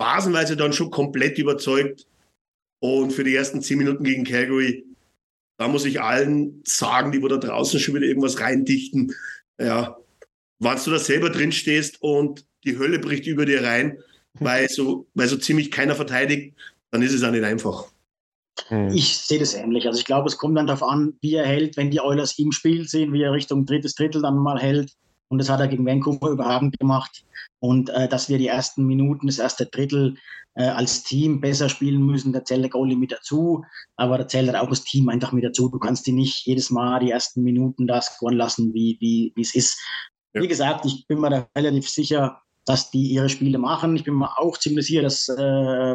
[0.00, 2.06] phasenweise dann schon komplett überzeugt.
[2.80, 4.84] Und für die ersten zehn Minuten gegen Calgary,
[5.58, 9.14] da muss ich allen sagen, die wo da draußen schon wieder irgendwas reindichten.
[9.58, 9.96] Ja,
[10.58, 13.98] wenn du da selber drin stehst und die Hölle bricht über dir rein,
[14.34, 16.56] weil so, weil so ziemlich keiner verteidigt,
[16.90, 17.86] dann ist es auch nicht einfach.
[18.68, 18.88] Hm.
[18.88, 19.86] Ich sehe das ähnlich.
[19.86, 22.52] Also ich glaube, es kommt dann darauf an, wie er hält, wenn die Oilers im
[22.52, 24.92] Spiel sehen, wie er Richtung drittes Drittel dann mal hält.
[25.28, 27.24] Und das hat er gegen Vancouver überragend gemacht.
[27.58, 30.16] Und äh, dass wir die ersten Minuten, das erste Drittel
[30.54, 33.64] äh, als Team besser spielen müssen, da zählt der Goalie mit dazu.
[33.96, 35.68] Aber da zählt halt auch das Team einfach mit dazu.
[35.68, 39.42] Du kannst die nicht jedes Mal die ersten Minuten da scoren lassen, wie, wie, wie
[39.42, 39.80] es ist.
[40.34, 40.42] Ja.
[40.42, 43.96] Wie gesagt, ich bin mir da relativ sicher, dass die ihre Spiele machen.
[43.96, 45.36] Ich bin mir auch ziemlich sicher, dass äh,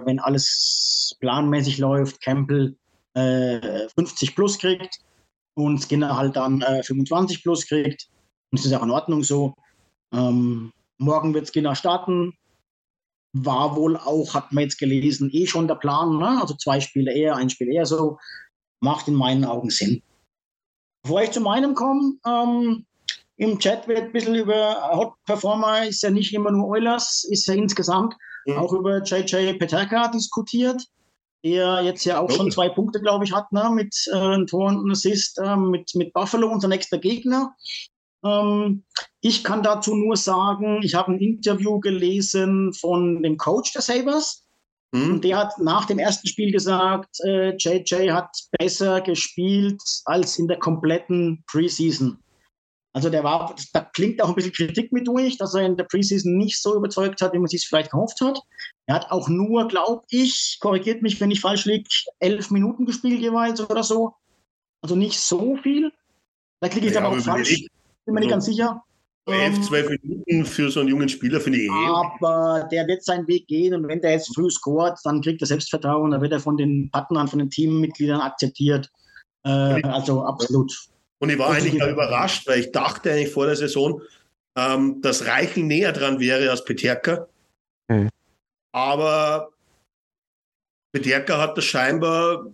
[0.05, 2.75] wenn alles planmäßig läuft, Campbell
[3.15, 4.99] äh, 50 plus kriegt
[5.55, 8.10] und Skinner halt dann äh, 25 plus kriegt.
[8.51, 9.55] Und das ist auch in Ordnung so.
[10.13, 12.34] Ähm, morgen wird Skinner starten.
[13.34, 16.17] War wohl auch, hat man jetzt gelesen, eh schon der Plan.
[16.17, 16.39] Ne?
[16.41, 18.17] Also zwei Spiele eher, ein Spiel eher so.
[18.82, 20.01] Macht in meinen Augen Sinn.
[21.03, 22.86] Bevor ich zu meinem komme, ähm,
[23.39, 27.47] im Chat wird ein bisschen über Hot Performer, ist ja nicht immer nur Oilers, ist
[27.47, 28.13] ja insgesamt
[28.45, 28.58] mhm.
[28.58, 30.84] auch über JJ Peterka diskutiert,
[31.43, 34.67] der jetzt ja auch schon zwei Punkte, glaube ich, hat, ne, mit äh, einem Tor
[34.67, 37.56] und einem Assist äh, mit, mit Buffalo, unser nächster Gegner.
[38.25, 38.84] Ähm,
[39.21, 44.43] ich kann dazu nur sagen, ich habe ein Interview gelesen von dem Coach der Sabres.
[44.91, 45.12] Mhm.
[45.12, 50.49] Und der hat nach dem ersten Spiel gesagt, äh, JJ hat besser gespielt als in
[50.49, 52.19] der kompletten Preseason.
[52.91, 55.84] Also der war, da klingt auch ein bisschen Kritik mit durch, dass er in der
[55.84, 58.39] Preseason nicht so überzeugt hat, wie man sich vielleicht gehofft hat.
[58.88, 61.88] Er hat auch nur, glaube ich, korrigiert mich, wenn ich falsch liege,
[62.19, 64.13] elf Minuten gespielt jeweils oder so.
[64.82, 65.91] Also nicht so viel.
[66.62, 67.52] Da klicke ich ja, aber auch falsch.
[67.52, 67.69] Ich,
[68.06, 68.82] bin mir nicht ganz sicher.
[69.28, 71.88] Elf, ähm, zwölf Minuten für so einen jungen Spieler finde ich eh.
[71.88, 75.47] Aber der wird seinen Weg gehen und wenn der jetzt früh scoret, dann kriegt er
[75.47, 78.89] Selbstvertrauen, dann wird er von den Partnern, von den Teammitgliedern akzeptiert.
[79.43, 80.75] Äh, also absolut.
[81.19, 84.01] Und ich war eigentlich überrascht, weil ich dachte eigentlich vor der Saison,
[84.58, 87.27] ähm, dass Reichel näher dran wäre als Peterka.
[87.89, 88.10] Mhm.
[88.71, 89.51] Aber
[90.93, 92.45] Peterka hat das scheinbar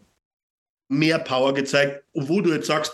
[0.90, 2.94] mehr Power gezeigt, obwohl du jetzt sagst,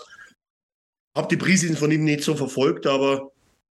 [1.16, 3.32] habe die Preseason von ihm nicht so verfolgt, aber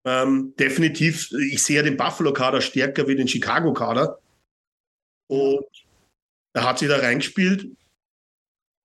[0.05, 4.19] ähm, definitiv, ich sehe den Buffalo-Kader stärker wie den Chicago-Kader.
[5.27, 5.65] Und
[6.53, 7.67] er hat sich da reingespielt.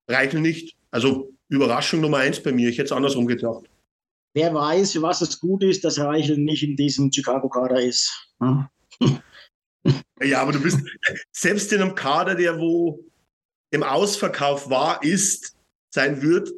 [0.09, 0.75] Reichel nicht.
[0.89, 2.69] Also Überraschung Nummer eins bei mir.
[2.69, 3.65] Ich hätte es andersrum gedacht.
[4.33, 8.29] Wer weiß, für was es gut ist, dass Reichel nicht in diesem Chicago-Kader ist.
[8.41, 8.67] Hm?
[10.23, 10.79] ja, aber du bist
[11.31, 13.03] selbst in einem Kader, der wo
[13.71, 15.55] im Ausverkauf war, ist,
[15.93, 16.49] sein wird,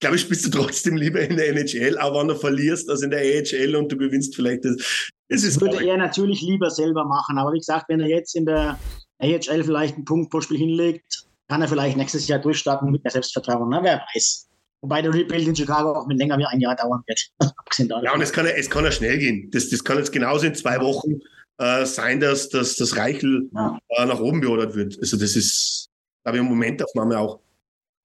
[0.00, 3.10] glaube ich, bist du trotzdem lieber in der NHL, auch wenn du verlierst, als in
[3.10, 5.10] der AHL und du gewinnst vielleicht das.
[5.28, 8.46] das ist würde er natürlich lieber selber machen, aber wie gesagt, wenn er jetzt in
[8.46, 8.78] der
[9.20, 13.10] AHL vielleicht einen Punkt pro Spiel hinlegt, kann er vielleicht nächstes Jahr durchstarten mit mehr
[13.10, 13.68] Selbstvertrauen.
[13.70, 14.48] Na, wer weiß.
[14.82, 17.20] Wobei der Rebuild in Chicago auch mit länger wie ein Jahr dauern wird.
[18.02, 19.50] ja, und es kann, es kann ja schnell gehen.
[19.50, 21.20] Das, das kann jetzt genauso in zwei Wochen
[21.58, 23.78] äh, sein, dass, dass das Reichel ja.
[23.88, 24.98] äh, nach oben beordert wird.
[25.00, 25.88] Also das ist,
[26.22, 27.40] glaube ich, eine Momentaufnahme auch.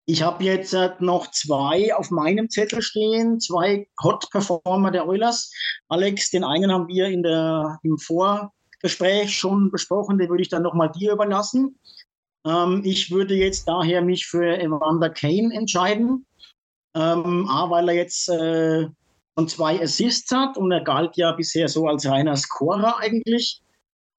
[0.06, 5.52] Ich habe jetzt äh, noch zwei auf meinem Zettel stehen, zwei Hot-Performer der Oilers.
[5.88, 10.64] Alex, den einen haben wir in der, im Vorgespräch schon besprochen, den würde ich dann
[10.64, 11.80] nochmal dir überlassen.
[12.46, 16.26] Ähm, ich würde jetzt daher mich für Evander Kane entscheiden.
[16.96, 18.88] Ähm, A, weil er jetzt äh,
[19.38, 23.62] schon zwei Assists hat und er galt ja bisher so als reiner Scorer eigentlich.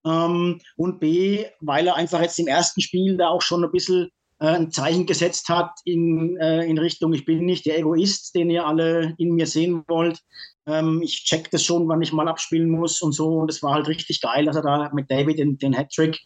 [0.04, 4.11] Ähm, und B, weil er einfach jetzt im ersten Spiel da auch schon ein bisschen
[4.38, 8.50] äh, ein Zeichen gesetzt hat in, äh, in Richtung, ich bin nicht der Egoist, den
[8.50, 10.20] ihr alle in mir sehen wollt.
[10.66, 13.38] Ähm, ich check das schon, wann ich mal abspielen muss und so.
[13.38, 16.18] Und es war halt richtig geil, dass er da mit David den, den Hattrick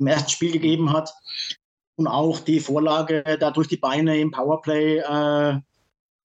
[0.00, 1.14] im ersten Spiel gegeben hat.
[1.96, 5.60] Und auch die Vorlage da durch die Beine im Powerplay äh,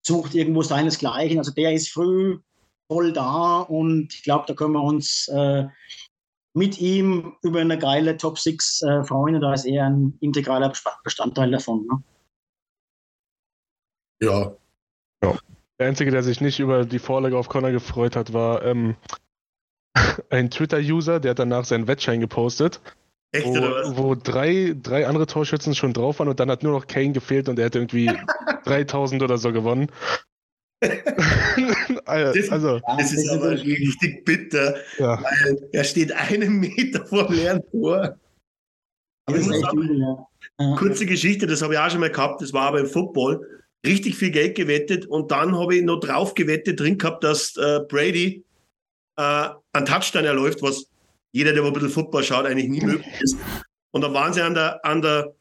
[0.01, 1.37] sucht irgendwo seinesgleichen.
[1.37, 2.39] Also der ist früh
[2.87, 5.65] voll da und ich glaube, da können wir uns äh,
[6.53, 9.41] mit ihm über eine geile Top 6 äh, freuen.
[9.41, 10.71] Da ist er ein integraler
[11.03, 11.85] Bestandteil davon.
[11.87, 12.03] Ne?
[14.21, 14.55] Ja.
[15.23, 15.37] ja.
[15.79, 18.95] Der Einzige, der sich nicht über die Vorlage auf Connor gefreut hat, war ähm,
[20.29, 22.79] ein Twitter-User, der hat danach seinen Wettschein gepostet.
[23.35, 23.97] Echt, wo, oder was?
[23.97, 27.49] wo drei, drei andere Torschützen schon drauf waren und dann hat nur noch Kane gefehlt
[27.49, 28.11] und er hat irgendwie
[28.65, 29.91] 3000 oder so gewonnen.
[32.05, 35.21] also, das ist aber richtig bitter, ja.
[35.21, 38.17] weil er steht einen Meter vor dem leeren Tor.
[39.27, 40.17] Sagen.
[40.77, 43.63] Kurze Geschichte, das habe ich auch schon mal gehabt, das war aber im Football.
[43.85, 47.79] Richtig viel Geld gewettet und dann habe ich noch drauf gewettet drin gehabt, dass äh,
[47.87, 48.43] Brady
[49.17, 50.87] äh, einen Touchdown erläuft, was
[51.35, 53.35] jeder, der ein bisschen Football schaut, eigentlich nie möglich ist.
[53.91, 55.35] Und dann waren sie an der, an der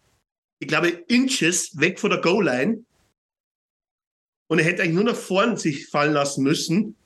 [0.58, 2.84] ich glaube, Inches weg von der Goal-Line
[4.48, 6.96] und er hätte eigentlich nur nach vorn sich fallen lassen müssen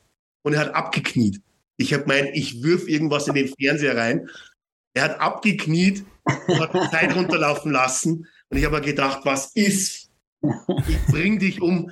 [0.43, 1.43] und er hat abgekniet.
[1.77, 4.27] Ich habe gemeint, ich wirf irgendwas in den Fernseher rein.
[4.95, 8.27] Er hat abgekniet und hat die Zeit runterlaufen lassen.
[8.49, 10.11] Und ich habe gedacht, was ist?
[10.89, 11.91] Ich bring dich um.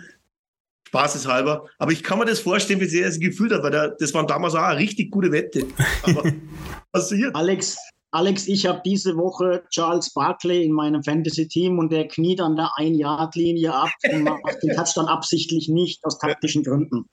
[0.97, 1.67] Spaßeshalber.
[1.79, 4.15] Aber ich kann mir das vorstellen, wie sehr er sich gefühlt hat, weil der, das
[4.15, 5.67] war damals auch eine richtig gute Wette.
[6.03, 6.23] Aber
[6.93, 7.35] passiert.
[7.35, 7.77] Alex,
[8.13, 12.71] Alex, ich habe diese Woche Charles Barkley in meinem Fantasy-Team und der kniet an der
[12.77, 17.05] Ein-Yard-Linie ab und macht den Touchdown absichtlich nicht aus taktischen Gründen,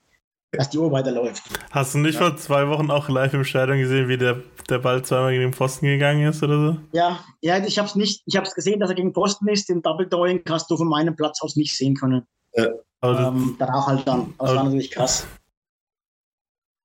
[0.52, 1.42] dass die Uhr weiterläuft.
[1.70, 2.28] Hast du nicht ja.
[2.28, 5.52] vor zwei Wochen auch live im Stadion gesehen, wie der, der Ball zweimal gegen den
[5.52, 6.76] Pfosten gegangen ist oder so?
[6.92, 9.68] Ja, ja ich habe es nicht, ich habe es gesehen, dass er gegen Pfosten ist.
[9.68, 12.22] Den Double Doing hast du von meinem Platz aus nicht sehen können.
[12.54, 12.68] Ja.
[13.04, 14.34] Ähm, danach halt dann.
[14.38, 15.26] Das war natürlich krass.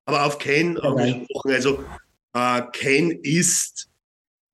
[0.06, 1.84] Aber auf Kane angesprochen, also
[2.34, 3.90] äh, Kane ist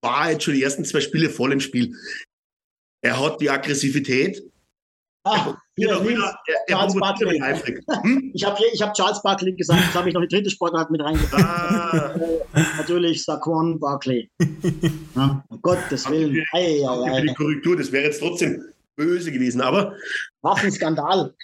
[0.06, 1.94] war jetzt schon die ersten zwei Spiele voll im Spiel.
[3.02, 4.42] Er hat die Aggressivität.
[5.24, 7.40] Ah, hier, er, wieder, er, Charles Barkley.
[8.02, 8.30] Hm?
[8.32, 11.44] Ich habe hab Charles Barkley gesagt, jetzt habe ich noch die dritte Sportart mit reingebracht.
[11.44, 12.14] Ah.
[12.78, 14.30] Natürlich Saquon Barkley.
[15.16, 16.44] Ja, um Gottes Willen.
[16.52, 17.20] Ei, ei, ei.
[17.22, 18.62] Die Korrektur, das wäre jetzt trotzdem
[18.94, 19.94] böse gewesen, aber.
[20.42, 21.34] Waffenskandal.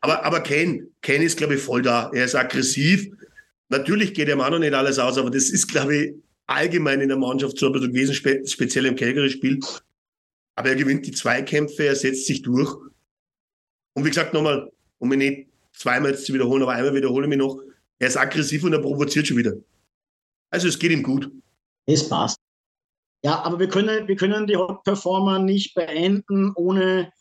[0.00, 2.10] Aber, aber Ken, Ken ist, glaube ich, voll da.
[2.12, 3.08] Er ist aggressiv.
[3.68, 6.14] Natürlich geht ihm auch noch nicht alles aus, aber das ist, glaube ich,
[6.46, 9.60] allgemein in der Mannschaft so ein bisschen gewesen, spe speziell im Calgary-Spiel.
[10.54, 12.72] Aber er gewinnt die Zweikämpfe, er setzt sich durch.
[13.94, 17.38] Und wie gesagt, nochmal, um mich nicht zweimal zu wiederholen, aber einmal wiederhole ich mich
[17.38, 17.60] noch,
[17.98, 19.54] er ist aggressiv und er provoziert schon wieder.
[20.50, 21.30] Also es geht ihm gut.
[21.86, 22.38] Es passt.
[23.24, 27.12] Ja, aber wir können, wir können die Hot-Performer nicht beenden, ohne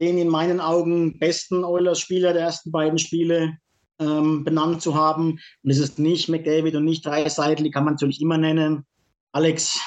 [0.00, 3.58] den in meinen Augen besten Oilers-Spieler der ersten beiden Spiele
[4.00, 5.40] ähm, benannt zu haben.
[5.62, 8.84] Und es ist nicht McDavid und nicht Dreiseitel, die kann man natürlich immer nennen.
[9.32, 9.78] Alex.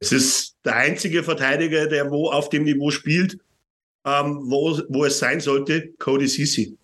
[0.00, 3.38] Es ist der einzige Verteidiger, der wo auf dem Niveau spielt,
[4.06, 6.76] ähm, wo, wo es sein sollte, Cody Sisi.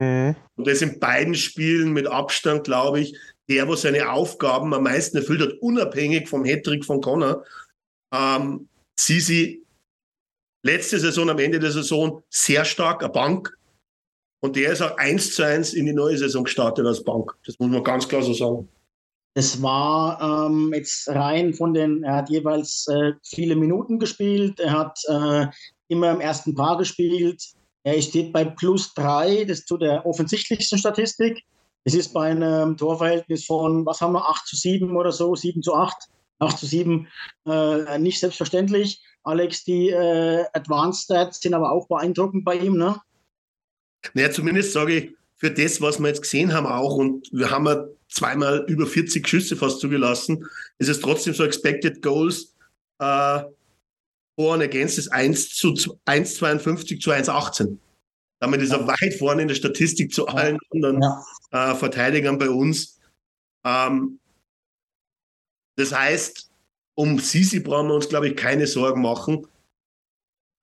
[0.00, 0.36] Mhm.
[0.56, 3.16] Und das in beiden Spielen mit Abstand, glaube ich,
[3.48, 7.44] der, wo seine Aufgaben am meisten erfüllt hat, unabhängig vom Hattrick von Connor.
[8.12, 9.64] Ähm, Sisi
[10.62, 13.56] letzte Saison, am Ende der Saison, sehr stark, eine Bank.
[14.40, 17.36] Und der ist auch eins zu eins in die neue Saison gestartet als Bank.
[17.44, 18.68] Das muss man ganz klar so sagen.
[19.34, 24.72] Es war ähm, jetzt rein von den, er hat jeweils äh, viele Minuten gespielt, er
[24.72, 25.46] hat äh,
[25.88, 27.42] immer im ersten Paar gespielt.
[27.84, 31.44] Er steht bei plus drei, das ist zu der offensichtlichsten Statistik.
[31.84, 35.62] Es ist bei einem Torverhältnis von, was haben wir, 8 zu 7 oder so, 7
[35.62, 35.96] zu 8,
[36.40, 37.08] 8 zu 7,
[37.46, 39.02] äh, nicht selbstverständlich.
[39.22, 43.00] Alex, die äh, Advanced Stats sind aber auch beeindruckend bei ihm, ne?
[44.14, 47.66] Naja, zumindest sage ich, für das, was wir jetzt gesehen haben auch, und wir haben
[47.66, 50.46] ja zweimal über 40 Schüsse fast zugelassen,
[50.78, 52.54] ist es trotzdem so Expected Goals
[52.98, 53.42] äh,
[54.36, 55.68] vorne against ist 1 zu
[56.06, 57.76] 1,52 zu 1,18.
[58.40, 61.02] Damit ist er weit vorne in der Statistik zu allen anderen
[61.50, 62.98] äh, Verteidigern bei uns.
[63.64, 64.18] Ähm,
[65.76, 66.49] das heißt,
[67.00, 69.46] um Sisi brauchen wir uns, glaube ich, keine Sorgen machen.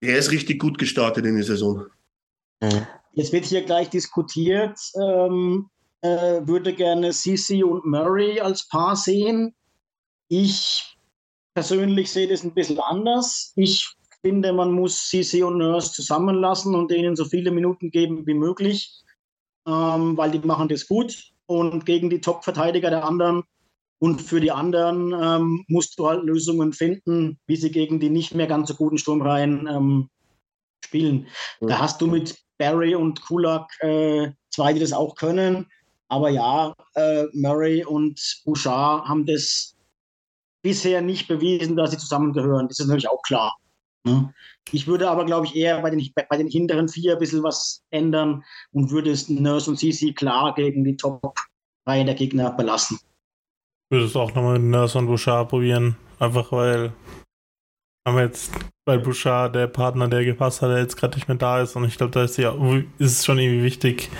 [0.00, 1.86] Er ist richtig gut gestartet in die Saison.
[2.60, 2.86] Mhm.
[3.12, 5.68] Jetzt wird hier gleich diskutiert, ähm,
[6.02, 9.52] äh, würde gerne Sisi und Murray als Paar sehen.
[10.28, 10.96] Ich
[11.54, 13.52] persönlich sehe das ein bisschen anders.
[13.56, 13.88] Ich
[14.22, 18.92] finde, man muss Sisi und Nurse zusammenlassen und ihnen so viele Minuten geben wie möglich,
[19.66, 21.32] ähm, weil die machen das gut.
[21.46, 23.42] Und gegen die Top-Verteidiger der anderen
[24.00, 28.34] Und für die anderen ähm, musst du halt Lösungen finden, wie sie gegen die nicht
[28.34, 30.08] mehr ganz so guten Sturmreihen ähm,
[30.84, 31.26] spielen.
[31.60, 35.66] Da hast du mit Barry und Kulak äh, zwei, die das auch können.
[36.08, 39.74] Aber ja, äh, Murray und Bouchard haben das
[40.62, 42.68] bisher nicht bewiesen, dass sie zusammengehören.
[42.68, 43.56] Das ist natürlich auch klar.
[44.04, 44.32] Ne?
[44.72, 47.82] Ich würde aber, glaube ich, eher bei den, bei den hinteren vier ein bisschen was
[47.90, 52.98] ändern und würde es Nurse und CC klar gegen die Top-Reihe der Gegner belassen.
[53.90, 55.96] Ich würde es auch nochmal mit Nurse und Bouchard probieren.
[56.18, 56.92] Einfach weil
[58.06, 58.52] haben jetzt,
[58.86, 61.76] weil Bouchard, der Partner, der gepasst hat, der jetzt gerade nicht mehr da ist.
[61.76, 62.54] Und ich glaube, da ist, ja,
[62.98, 64.10] ist es schon irgendwie wichtig,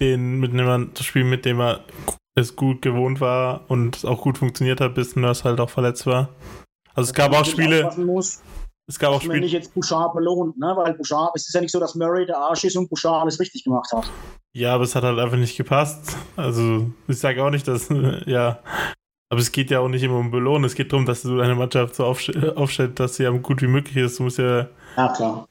[0.00, 1.84] den mit dem man das Spiel, mit dem er
[2.34, 6.30] es gut gewohnt war und auch gut funktioniert hat, bis Nurse halt auch verletzt war.
[6.94, 7.90] Also es gab auch Spiele.
[8.90, 9.38] Es gab auch Spiele.
[9.38, 10.72] nicht jetzt Bouchard belohnt, ne?
[10.76, 13.38] weil Bouchard, es ist ja nicht so, dass Murray der Arsch ist und Bouchard alles
[13.38, 14.10] richtig gemacht hat.
[14.52, 16.16] Ja, aber es hat halt einfach nicht gepasst.
[16.34, 17.88] Also ich sage auch nicht, dass,
[18.26, 18.58] ja,
[19.28, 20.64] aber es geht ja auch nicht immer um Belohnen.
[20.64, 23.96] Es geht darum, dass du deine Mannschaft so aufstellst, dass sie am gut wie möglich
[23.96, 24.18] ist.
[24.18, 24.66] Du musst ja.
[24.96, 25.48] Ja, klar.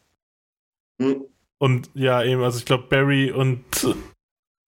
[1.60, 3.63] Und ja, eben, also ich glaube, Barry und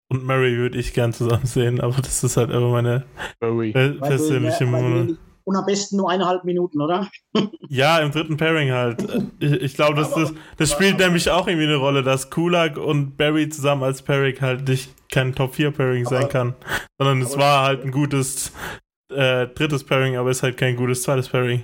[0.07, 3.03] und Murray würde ich gern zusammen sehen, aber das ist halt immer meine
[3.41, 5.17] persönliche Meinung.
[5.43, 7.09] Und am besten nur eineinhalb Minuten, oder?
[7.67, 9.03] ja, im dritten Pairing halt.
[9.39, 13.17] Ich, ich glaube, das, das, das spielt nämlich auch irgendwie eine Rolle, dass Kulak und
[13.17, 16.55] Barry zusammen als Pairing halt nicht kein Top 4 Pairing sein kann,
[16.97, 18.51] sondern es war halt ein gutes
[19.09, 21.63] äh, drittes Pairing, aber ist halt kein gutes zweites Pairing.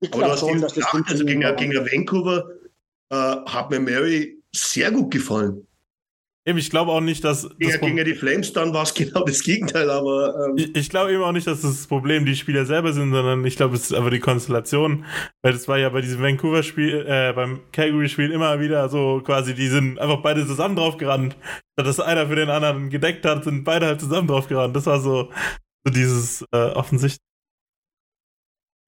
[0.00, 2.48] Ich glaube schon, dass das also gegen, gegen Vancouver
[3.10, 5.66] äh, hat mir Mary sehr gut gefallen.
[6.46, 7.42] Eben, ich glaube auch nicht, dass.
[7.58, 10.46] Gegen, das gegen die Flames dann war es genau das Gegenteil, aber.
[10.46, 13.44] Ähm ich, ich glaube eben auch nicht, dass das Problem die Spieler selber sind, sondern
[13.44, 15.04] ich glaube, es ist einfach die Konstellation.
[15.42, 19.68] Weil das war ja bei diesem Vancouver-Spiel, äh, beim Calgary-Spiel immer wieder so quasi, die
[19.68, 21.36] sind einfach beide zusammen drauf gerannt.
[21.74, 24.74] Statt dass einer für den anderen gedeckt hat, sind beide halt zusammen drauf gerannt.
[24.74, 25.30] Das war so,
[25.84, 27.29] so dieses äh, offensichtlich.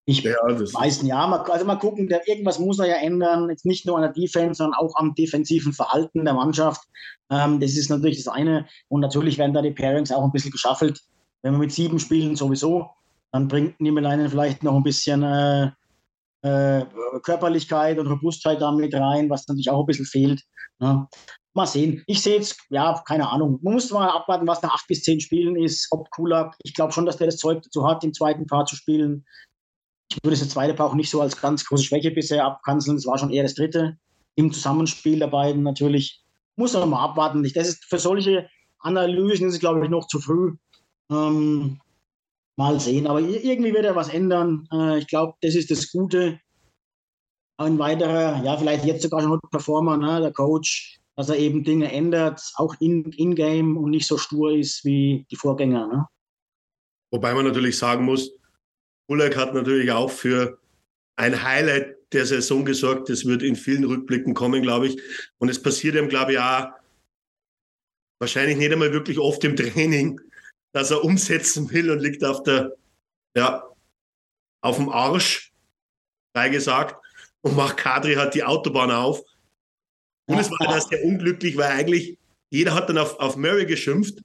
[0.05, 3.65] Ich ja, weiß ja, mal, also mal gucken, der, irgendwas muss er ja ändern, jetzt
[3.65, 6.83] nicht nur an der Defense, sondern auch am defensiven Verhalten der Mannschaft.
[7.31, 8.67] Ähm, das ist natürlich das eine.
[8.89, 11.01] Und natürlich werden da die Pairings auch ein bisschen geschaffelt.
[11.43, 12.91] Wenn wir mit sieben spielen, sowieso,
[13.31, 15.71] dann bringt Niemeleinen vielleicht noch ein bisschen äh,
[16.43, 16.85] äh,
[17.23, 20.43] Körperlichkeit und Robustheit da mit rein, was natürlich auch ein bisschen fehlt.
[20.81, 21.07] Ne?
[21.55, 22.03] Mal sehen.
[22.07, 23.59] Ich sehe jetzt, ja, keine Ahnung.
[23.63, 25.87] Man muss mal abwarten, was nach acht bis zehn Spielen ist.
[25.91, 28.75] Ob Kulak, ich glaube schon, dass der das Zeug dazu hat, im zweiten Paar zu
[28.75, 29.25] spielen.
[30.17, 32.97] Ich würde das zweite Paar auch nicht so als ganz große Schwäche bisher abkanzeln.
[32.97, 33.97] Es war schon eher das dritte
[34.35, 36.23] im Zusammenspiel der beiden natürlich.
[36.57, 37.43] Muss man mal abwarten.
[37.55, 38.49] Das ist für solche
[38.79, 40.57] Analysen ist es, glaube ich, noch zu früh.
[41.11, 41.81] Ähm,
[42.57, 43.07] mal sehen.
[43.07, 44.69] Aber irgendwie wird er was ändern.
[44.73, 46.41] Äh, ich glaube, das ist das Gute.
[47.57, 51.93] Ein weiterer, ja, vielleicht jetzt sogar schon Performer, ne, der Coach, dass er eben Dinge
[51.93, 55.87] ändert, auch in-game in und nicht so stur ist wie die Vorgänger.
[55.87, 56.07] Ne?
[57.11, 58.33] Wobei man natürlich sagen muss,
[59.09, 60.59] Bullock hat natürlich auch für
[61.17, 63.09] ein Highlight der Saison gesorgt.
[63.09, 65.01] Das wird in vielen Rückblicken kommen, glaube ich.
[65.39, 66.69] Und es passiert ihm, glaube ich, auch
[68.21, 70.21] wahrscheinlich nicht einmal wirklich oft im Training,
[70.73, 72.77] dass er umsetzen will und liegt auf der,
[73.37, 73.69] ja,
[74.63, 75.53] auf dem Arsch,
[76.35, 77.03] frei gesagt,
[77.43, 79.23] und macht Kadri hat die Autobahn auf.
[80.27, 82.17] Und es war dann sehr unglücklich, weil eigentlich
[82.51, 84.23] jeder hat dann auf, auf Murray geschimpft.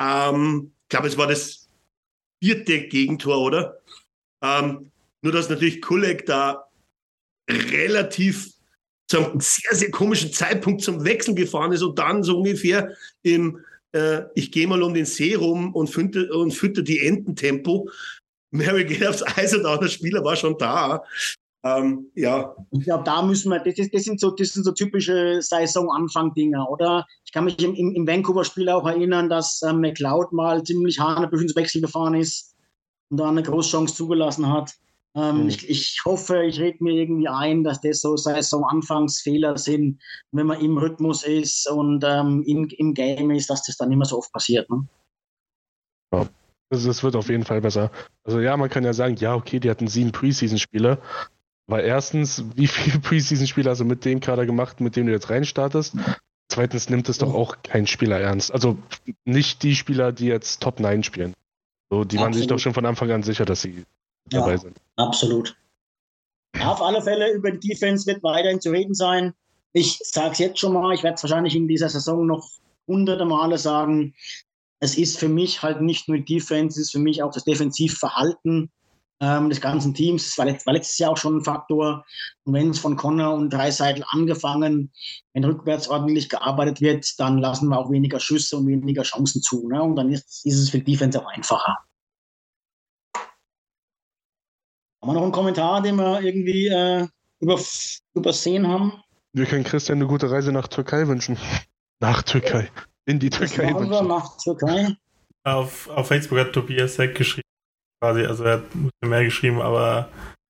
[0.00, 1.65] Ähm, ich glaube, es war das
[2.42, 3.80] vierte Gegentor, oder?
[4.42, 4.90] Ähm,
[5.22, 6.68] nur, dass natürlich Kulek da
[7.48, 8.52] relativ
[9.08, 13.64] zu einem sehr, sehr komischen Zeitpunkt zum Wechsel gefahren ist und dann so ungefähr im
[13.92, 17.88] äh, Ich gehe mal um den See rum und fütter, und fütter die Ententempo.
[18.50, 21.04] Mary geht aufs Eis und auch der Spieler war schon da.
[21.64, 22.54] Ähm, ja.
[22.70, 26.68] Ich glaube, da müssen wir, das, ist, das, sind so, das sind so typische Saisonanfang-Dinger,
[26.70, 27.06] oder?
[27.24, 31.56] Ich kann mich im, im, Vancouver-Spiel auch erinnern, dass ähm, McLeod mal ziemlich hanebüchen ins
[31.56, 32.54] Wechsel gefahren ist
[33.10, 34.74] und da eine Großchance zugelassen hat.
[35.16, 35.48] Ähm, mhm.
[35.48, 40.60] ich, ich, hoffe, ich rede mir irgendwie ein, dass das so Saison-Anfangsfehler sind, wenn man
[40.60, 44.30] im Rhythmus ist und ähm, in, im Game ist, dass das dann immer so oft
[44.32, 44.68] passiert.
[44.68, 44.86] Ne?
[46.12, 46.26] Ja.
[46.68, 47.90] Also es wird auf jeden Fall besser.
[48.24, 50.98] Also ja, man kann ja sagen, ja, okay, die hatten sieben Preseason-Spiele,
[51.66, 55.30] weil erstens, wie viele Preseason-Spiele hast du mit dem Kader gemacht, mit dem du jetzt
[55.30, 55.96] reinstartest?
[56.48, 58.52] Zweitens nimmt es doch auch kein Spieler ernst.
[58.52, 58.78] Also
[59.24, 61.34] nicht die Spieler, die jetzt Top 9 spielen.
[61.90, 62.22] So, die absolut.
[62.22, 63.84] waren sich doch schon von Anfang an sicher, dass sie
[64.30, 64.76] ja, dabei sind.
[64.96, 65.56] Absolut.
[66.60, 69.34] Auf alle Fälle über die Defense wird weiterhin zu reden sein.
[69.72, 72.48] Ich sage es jetzt schon mal, ich werde es wahrscheinlich in dieser Saison noch
[72.86, 74.14] hunderte Male sagen.
[74.80, 78.70] Es ist für mich halt nicht nur Defense, es ist für mich auch das Defensivverhalten
[79.20, 80.26] ähm, des ganzen Teams.
[80.26, 82.04] Das war, letzt, war, letztes Jahr auch schon ein Faktor.
[82.44, 84.92] Und wenn es von Connor und Dreiseitel angefangen,
[85.32, 89.68] wenn rückwärts ordentlich gearbeitet wird, dann lassen wir auch weniger Schüsse und weniger Chancen zu.
[89.68, 89.82] Ne?
[89.82, 91.78] Und dann ist, ist es für Defense auch einfacher.
[95.02, 97.06] Haben wir noch einen Kommentar, den wir irgendwie äh,
[97.40, 97.60] über,
[98.14, 98.92] übersehen haben?
[99.32, 101.38] Wir können Christian eine gute Reise nach Türkei wünschen.
[102.00, 102.70] Nach Türkei.
[103.04, 103.90] In die Türkei wünschen.
[103.90, 104.96] Wir nach Türkei.
[105.44, 107.45] Auf, auf Facebook hat Tobias Seck geschrieben,
[108.06, 108.64] quasi, also er hat
[109.04, 110.08] mehr geschrieben, aber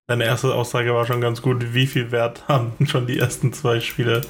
[0.08, 3.80] seine erste Aussage war schon ganz gut, wie viel Wert haben schon die ersten zwei
[3.80, 4.22] Spiele.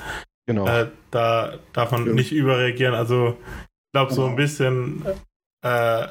[0.46, 0.66] Genau.
[0.66, 2.12] Äh, da darf man ja.
[2.12, 2.94] nicht überreagieren.
[2.94, 5.04] Also ich glaube, so ein bisschen
[5.64, 6.06] äh,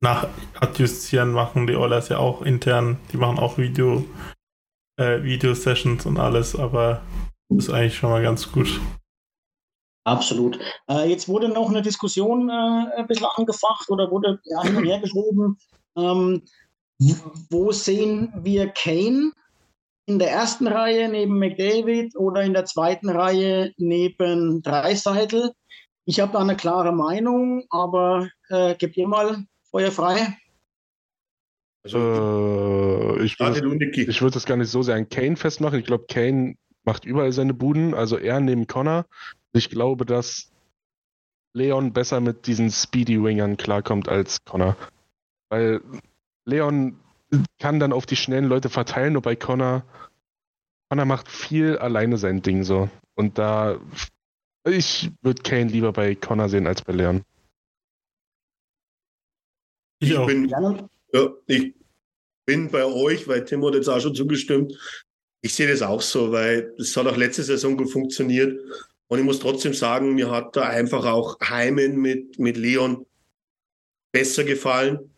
[0.00, 0.28] nach
[0.58, 4.04] Adjustieren machen die Oilers ja auch intern, die machen auch Video,
[4.98, 7.02] äh, Video-Sessions und alles, aber
[7.50, 8.80] das ist eigentlich schon mal ganz gut.
[10.06, 10.58] Absolut.
[10.88, 14.86] Äh, jetzt wurde noch eine Diskussion äh, ein bisschen angefacht oder wurde ja, hin und
[14.86, 15.58] her geschoben.
[15.98, 16.42] Ähm,
[17.50, 19.32] wo sehen wir Kane?
[20.06, 25.52] In der ersten Reihe neben McDavid oder in der zweiten Reihe neben Dreiseitel?
[26.06, 30.38] Ich habe da eine klare Meinung, aber äh, gebt ihr mal Feuer frei.
[31.84, 35.78] Also, äh, ich würde würd das gar nicht so sehr an Kane festmachen.
[35.78, 39.04] Ich glaube, Kane macht überall seine Buden, also er neben Connor.
[39.52, 40.50] Ich glaube, dass
[41.52, 44.76] Leon besser mit diesen Speedy Wingern klarkommt als Connor.
[45.48, 45.80] Weil
[46.44, 46.98] Leon
[47.58, 49.84] kann dann auf die schnellen Leute verteilen, nur bei Connor,
[50.88, 52.88] Connor macht viel alleine sein Ding so.
[53.14, 53.80] Und da,
[54.64, 57.24] ich würde Kane lieber bei Connor sehen als bei Leon.
[60.00, 60.88] Ich, ich bin, ja,
[61.46, 61.74] ich
[62.46, 64.72] bin bei euch, weil Tim hat jetzt auch schon zugestimmt.
[65.40, 68.58] Ich sehe das auch so, weil es hat auch letzte Saison gut funktioniert.
[69.08, 73.06] Und ich muss trotzdem sagen, mir hat da einfach auch Heimen mit, mit Leon
[74.12, 75.10] besser gefallen.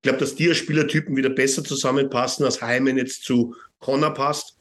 [0.00, 4.56] Ich glaube, dass die Spielertypen wieder besser zusammenpassen, als Heimen jetzt zu Connor passt.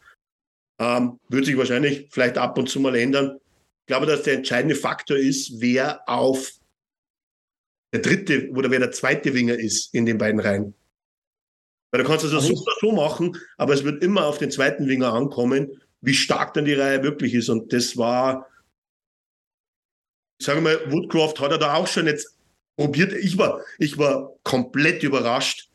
[0.81, 3.37] Ähm, wird sich wahrscheinlich vielleicht ab und zu mal ändern.
[3.81, 6.51] Ich glaube, dass der entscheidende Faktor ist, wer auf
[7.93, 10.73] der dritte oder wer der zweite Winger ist in den beiden Reihen.
[11.91, 14.87] Weil du kannst das also super so machen, aber es wird immer auf den zweiten
[14.87, 17.49] Winger ankommen, wie stark dann die Reihe wirklich ist.
[17.49, 18.45] Und das war,
[20.41, 22.38] sagen wir mal, Woodcroft hat er da auch schon jetzt
[22.79, 23.11] probiert.
[23.11, 25.69] Ich war, ich war komplett überrascht,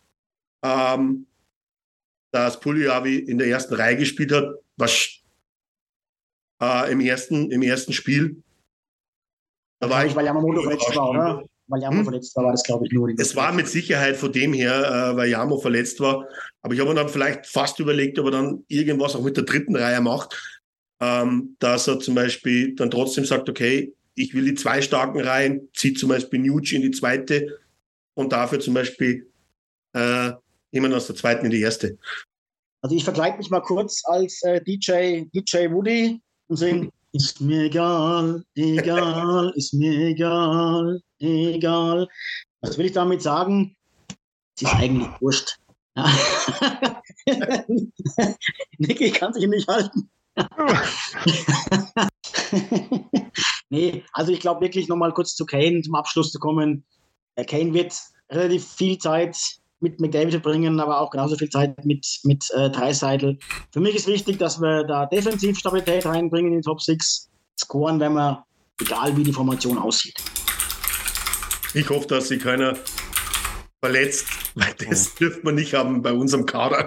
[0.65, 1.27] ähm,
[2.33, 5.21] dass Puliavi in der ersten Reihe gespielt hat, was
[6.63, 8.43] äh, im, ersten, im ersten Spiel.
[9.81, 11.45] Da war ich, weil Yamamoto verletzt war, oder?
[11.67, 12.05] Weil Yamo hm?
[12.05, 13.11] verletzt war, war das, glaube ich, nur.
[13.19, 16.27] Es war mit Sicherheit von dem her, äh, weil Yamo verletzt war.
[16.63, 19.45] Aber ich habe mir dann vielleicht fast überlegt, ob er dann irgendwas auch mit der
[19.45, 20.63] dritten Reihe macht.
[21.01, 25.69] Ähm, dass er zum Beispiel dann trotzdem sagt, okay, ich will die zwei starken Reihen,
[25.75, 27.59] zieht zum Beispiel Nuge in die zweite
[28.15, 29.31] und dafür zum Beispiel
[29.93, 30.33] äh,
[30.71, 31.99] jemand aus der zweiten in die erste.
[32.83, 37.63] Also ich vergleiche mich mal kurz als äh, DJ, DJ Woody und sing, ist mir
[37.63, 42.09] egal, egal, ist mir egal, egal.
[42.61, 43.77] Was will ich damit sagen?
[44.57, 45.57] Es ist eigentlich wurscht.
[45.97, 46.13] Ja.
[48.79, 50.11] Niki kann sich nicht halten.
[53.71, 56.85] nee, also ich glaube wirklich nochmal kurz zu Kane zum Abschluss zu kommen.
[57.37, 57.95] Der Kane wird
[58.31, 59.37] relativ viel Zeit
[59.81, 63.39] mit McDavid verbringen, aber auch genauso viel Zeit mit, mit äh, Dreiseitel.
[63.73, 67.29] Für mich ist wichtig, dass wir da defensiv Stabilität reinbringen in die Top 6.
[67.61, 68.45] Scoren wenn wir,
[68.81, 70.17] egal wie die Formation aussieht.
[71.75, 72.77] Ich hoffe, dass sich keiner
[73.81, 76.87] verletzt, weil das dürfte man nicht haben bei unserem Kader.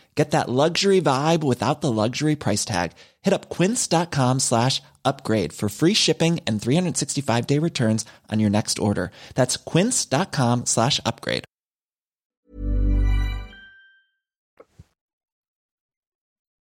[0.15, 2.91] Get that luxury vibe without the luxury price tag.
[3.21, 8.77] Hit up quince.com slash upgrade for free shipping and 365 day returns on your next
[8.79, 9.11] order.
[9.35, 11.45] That's quince.com slash upgrade.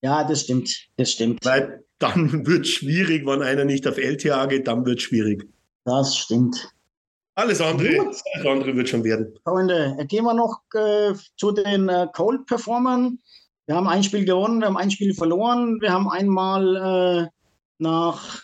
[0.03, 0.89] Ja, das stimmt.
[0.97, 1.45] Das stimmt.
[1.45, 5.45] Weil dann wird schwierig, wenn einer nicht auf LTA geht, dann wird schwierig.
[5.85, 6.73] Das stimmt.
[7.35, 8.07] Alles andere, Gut.
[8.07, 9.39] alles andere wird schon werden.
[9.45, 13.19] Freunde, gehen wir noch äh, zu den äh, Cold-Performern.
[13.67, 15.81] Wir haben ein Spiel gewonnen, wir haben ein Spiel verloren.
[15.81, 17.29] Wir haben einmal äh,
[17.79, 18.43] nach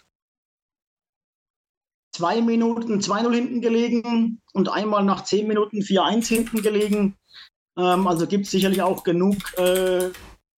[2.13, 7.17] zwei Minuten 2-0 hinten gelegen und einmal nach zehn Minuten 4-1 hinten gelegen.
[7.77, 10.11] Ähm, also gibt es sicherlich auch genug, äh,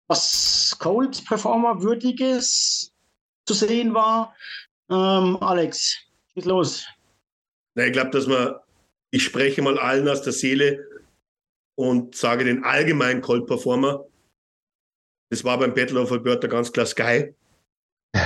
[0.08, 2.92] was Cold-Performer-würdiges
[3.46, 4.34] zu sehen war.
[4.90, 5.98] Ähm, Alex,
[6.34, 6.88] schieß los.
[7.78, 8.56] Na, ich glaube, dass man,
[9.12, 10.84] ich spreche mal allen aus der Seele
[11.78, 14.04] und sage den allgemeinen Cold Performer.
[15.30, 17.36] Das war beim Battle of Alberta ganz klar Sky.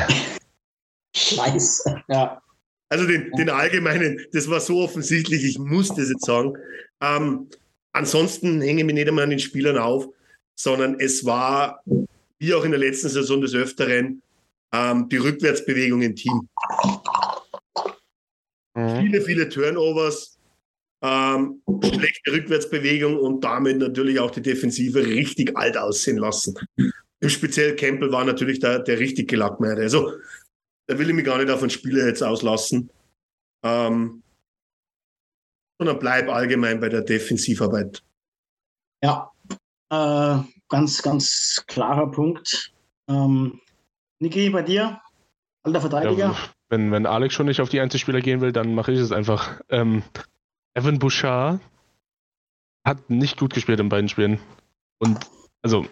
[1.16, 2.02] Scheiße.
[2.08, 2.42] Ja.
[2.90, 6.54] Also den, den allgemeinen, das war so offensichtlich, ich muss das jetzt sagen.
[7.02, 7.50] Ähm,
[7.92, 10.08] ansonsten hänge ich mich nicht einmal an den Spielern auf,
[10.58, 11.84] sondern es war,
[12.40, 14.22] wie auch in der letzten Saison des Öfteren,
[14.74, 16.48] ähm, die Rückwärtsbewegung im Team.
[18.74, 20.40] Viele, viele Turnovers,
[21.02, 26.56] ähm, schlechte Rückwärtsbewegung und damit natürlich auch die Defensive richtig alt aussehen lassen.
[27.20, 29.82] Im Speziell Campbell war natürlich der, der richtig gelackmeierte.
[29.82, 30.14] Also,
[30.88, 32.90] da will ich mich gar nicht auf den Spieler jetzt auslassen.
[33.64, 34.24] Ähm,
[35.78, 38.04] sondern bleib allgemein bei der Defensivarbeit.
[39.04, 39.32] Ja,
[39.90, 40.38] äh,
[40.70, 42.72] ganz, ganz klarer Punkt.
[43.08, 43.60] Ähm,
[44.20, 45.02] Niki, bei dir?
[45.64, 46.18] Alter Verteidiger?
[46.18, 49.12] Ja, wenn, wenn Alex schon nicht auf die Einzelspieler gehen will, dann mache ich es
[49.12, 49.60] einfach.
[49.70, 50.04] Ähm,
[50.74, 51.60] Evan Bouchard
[52.86, 54.40] hat nicht gut gespielt in beiden Spielen.
[54.98, 55.20] Und
[55.62, 55.86] also,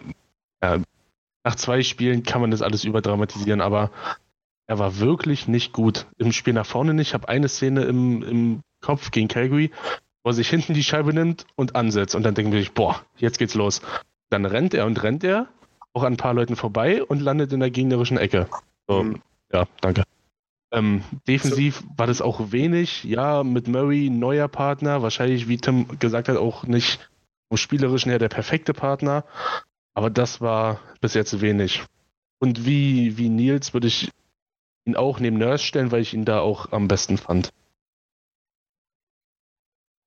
[0.62, 0.78] ja,
[1.44, 3.90] nach zwei Spielen kann man das alles überdramatisieren, aber
[4.66, 6.06] er war wirklich nicht gut.
[6.16, 7.08] Im Spiel nach vorne nicht.
[7.08, 9.70] Ich habe eine Szene im, im Kopf gegen Calgary,
[10.24, 12.14] wo er sich hinten die Scheibe nimmt und ansetzt.
[12.14, 13.82] Und dann denken wir, boah, jetzt geht's los.
[14.30, 15.48] Dann rennt er und rennt er
[15.92, 18.48] auch an ein paar Leuten vorbei und landet in der gegnerischen Ecke.
[18.88, 19.22] So, Mhm.
[19.52, 20.04] ja, danke.
[20.72, 23.04] Ähm, defensiv war das auch wenig.
[23.04, 25.02] Ja, mit Murray neuer Partner.
[25.02, 27.10] Wahrscheinlich, wie Tim gesagt hat, auch nicht
[27.48, 29.24] vom Spielerischen her der perfekte Partner.
[29.94, 31.82] Aber das war bis jetzt wenig.
[32.38, 34.10] Und wie, wie Nils würde ich
[34.86, 37.52] ihn auch neben Nurse stellen, weil ich ihn da auch am besten fand.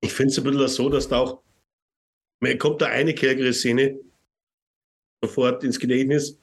[0.01, 1.41] Ich finde es ein bisschen so, dass da auch,
[2.41, 3.99] mir kommt da eine Calgary-Szene
[5.22, 6.38] sofort ins Gedächtnis.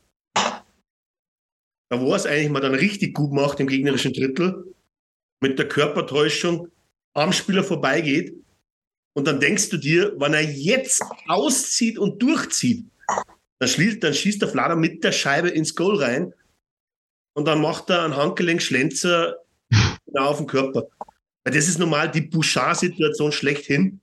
[1.91, 4.75] Da war es eigentlich mal dann richtig gut gemacht im gegnerischen Drittel,
[5.41, 6.69] mit der Körpertäuschung
[7.15, 8.35] am Spieler vorbeigeht.
[9.15, 12.87] Und dann denkst du dir, wenn er jetzt auszieht und durchzieht,
[13.59, 16.33] dann, schließt, dann schießt der Flader mit der Scheibe ins Goal rein
[17.35, 19.37] und dann macht er einen Handgelenk-Schlenzer
[20.07, 20.87] genau auf den Körper.
[21.45, 24.01] Weil Das ist normal die Bouchard-Situation schlechthin.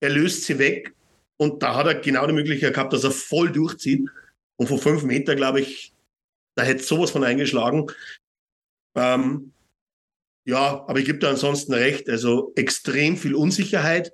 [0.00, 0.94] Er löst sie weg
[1.36, 4.08] und da hat er genau die Möglichkeit gehabt, dass er voll durchzieht.
[4.56, 5.92] Und von fünf Meter, glaube ich,
[6.58, 7.86] da hätte sowas von eingeschlagen.
[8.96, 9.52] Ähm,
[10.44, 12.08] ja, aber ich gebe da ansonsten recht.
[12.08, 14.12] Also extrem viel Unsicherheit,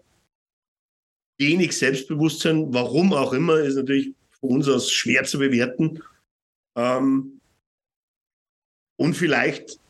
[1.41, 6.03] wenig Selbstbewusstsein, warum auch immer, ist natürlich von uns aus schwer zu bewerten.
[6.77, 7.41] Ähm,
[9.01, 9.81] und vielleicht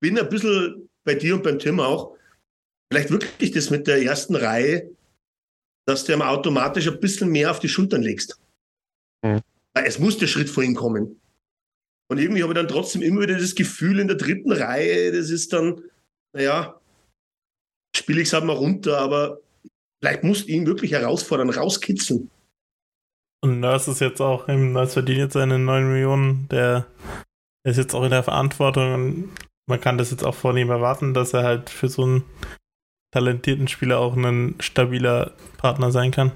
[0.00, 2.16] bin ein bisschen bei dir und beim Tim auch,
[2.92, 4.88] vielleicht wirklich das mit der ersten Reihe,
[5.84, 8.40] dass du ihm automatisch ein bisschen mehr auf die Schultern legst.
[9.24, 9.40] Mhm.
[9.74, 11.20] Es muss der Schritt vor ihm kommen.
[12.10, 15.30] Und irgendwie habe ich dann trotzdem immer wieder das Gefühl in der dritten Reihe, das
[15.30, 15.80] ist dann,
[16.32, 16.80] naja,
[17.96, 19.40] spiele ich es halt mal runter, aber
[20.02, 22.30] vielleicht musst du ihn wirklich herausfordern, rauskitzeln.
[23.42, 26.86] Und Nurse ist jetzt auch, Nurse verdient jetzt seine 9 Millionen, der
[27.64, 29.32] ist jetzt auch in der Verantwortung und
[29.68, 32.24] man kann das jetzt auch von ihm erwarten, dass er halt für so einen
[33.12, 36.32] talentierten Spieler auch ein stabiler Partner sein kann.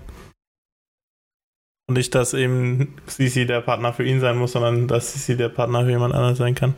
[1.87, 5.51] Und nicht, dass eben Sisi der Partner für ihn sein muss, sondern dass Sisi der
[5.51, 6.75] Partner für jemand anderes sein kann.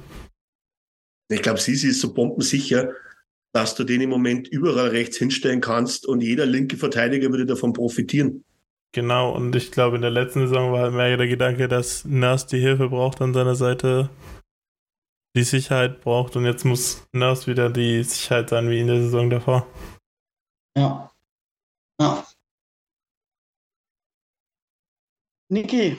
[1.29, 2.91] Ich glaube, Sisi ist so bombensicher,
[3.53, 7.73] dass du den im Moment überall rechts hinstellen kannst und jeder linke Verteidiger würde davon
[7.73, 8.45] profitieren.
[8.93, 12.47] Genau, und ich glaube, in der letzten Saison war halt mehr der Gedanke, dass Nurse
[12.49, 14.11] die Hilfe braucht an seiner Seite,
[15.37, 19.29] die Sicherheit braucht und jetzt muss Nurse wieder die Sicherheit sein wie in der Saison
[19.29, 19.67] davor.
[20.77, 21.11] Ja.
[22.01, 22.27] Ja.
[25.51, 25.97] Niki,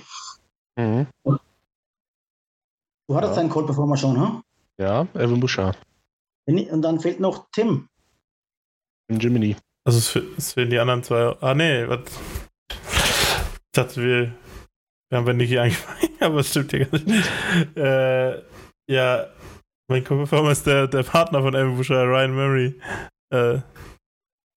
[0.79, 1.07] Mhm.
[1.23, 3.35] du hattest Ja.
[3.41, 4.43] deinen Cold Performer schon, hm?
[4.79, 5.77] Ja, Evan Bouchard.
[6.47, 7.87] Und dann fehlt noch Tim.
[9.09, 9.55] In Jiminy.
[9.85, 11.35] Also es, fe- es fehlen die anderen zwei.
[11.41, 12.01] Ah nee, was?
[12.69, 14.33] Ich dachte, wir,
[15.09, 17.77] wir haben bei Niki angefangen, aber es stimmt ja gar nicht.
[17.77, 18.41] Äh,
[18.89, 19.27] ja,
[19.89, 22.79] mein Co-Performer ist der, der Partner von Evan Boucher, Ryan Murray.
[23.33, 23.59] Äh,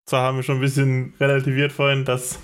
[0.08, 2.38] zwar haben wir schon ein bisschen relativiert vorhin, dass,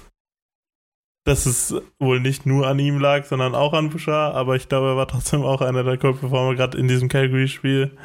[1.27, 4.87] dass es wohl nicht nur an ihm lag, sondern auch an Bouchard, aber ich glaube,
[4.87, 7.99] er war trotzdem auch einer der Co-Performer, gerade in diesem Calgary-Spiel.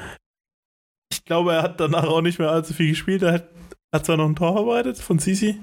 [1.12, 3.22] Ich glaube, er hat danach auch nicht mehr allzu viel gespielt.
[3.22, 3.50] Er hat,
[3.94, 5.62] hat zwar noch ein Tor vorbereitet von Sisi,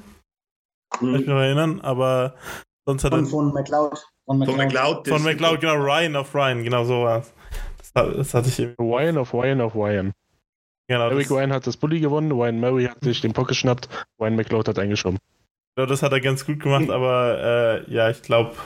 [0.90, 2.36] kann ich mich noch erinnern, aber
[2.86, 3.18] sonst hat er.
[3.18, 4.06] Von, von McLeod.
[4.24, 5.08] Von Von McLeod.
[5.08, 7.34] Von McLeod, genau, Ryan auf Ryan, genau so war es.
[7.92, 8.74] Das, das hatte ich eben.
[8.78, 10.12] Ryan auf Ryan auf Ryan.
[10.86, 13.88] Genau, Eric das, Ryan hat das Bully gewonnen, Ryan Murray hat sich den Pock geschnappt,
[14.20, 15.18] Ryan McLeod hat eingeschoben.
[15.78, 18.56] Genau, das hat er ganz gut gemacht, aber äh, ja, ich glaube,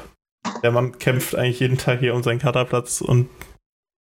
[0.62, 3.28] der Mann kämpft eigentlich jeden Tag hier um seinen Kaderplatz und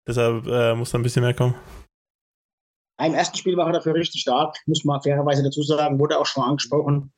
[0.07, 1.57] deshalb äh, muss da ein bisschen mehr kommen.
[3.01, 6.27] Im ersten Spiel war er dafür richtig stark, muss man fairerweise dazu sagen, wurde auch
[6.27, 7.13] schon angesprochen.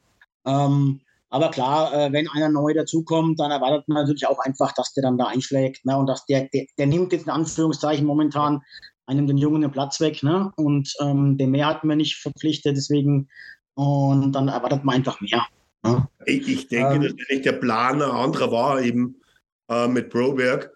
[0.46, 4.94] Ähm, aber klar, äh, wenn einer neu dazukommt, dann erwartet man natürlich auch einfach, dass
[4.94, 5.84] der dann da einschlägt.
[5.84, 5.98] Ne?
[5.98, 8.62] Und dass der, der, der nimmt jetzt in Anführungszeichen momentan
[9.04, 10.22] einem den Jungen den Platz weg.
[10.22, 10.52] Ne?
[10.56, 13.28] Und ähm, den mehr hatten wir nicht verpflichtet, deswegen.
[13.74, 15.44] Und dann erwartet man einfach mehr.
[16.26, 17.02] Ich, ich denke, Ähm.
[17.02, 19.20] dass eigentlich der Plan ein anderer war, eben
[19.68, 20.74] äh, mit Broberg.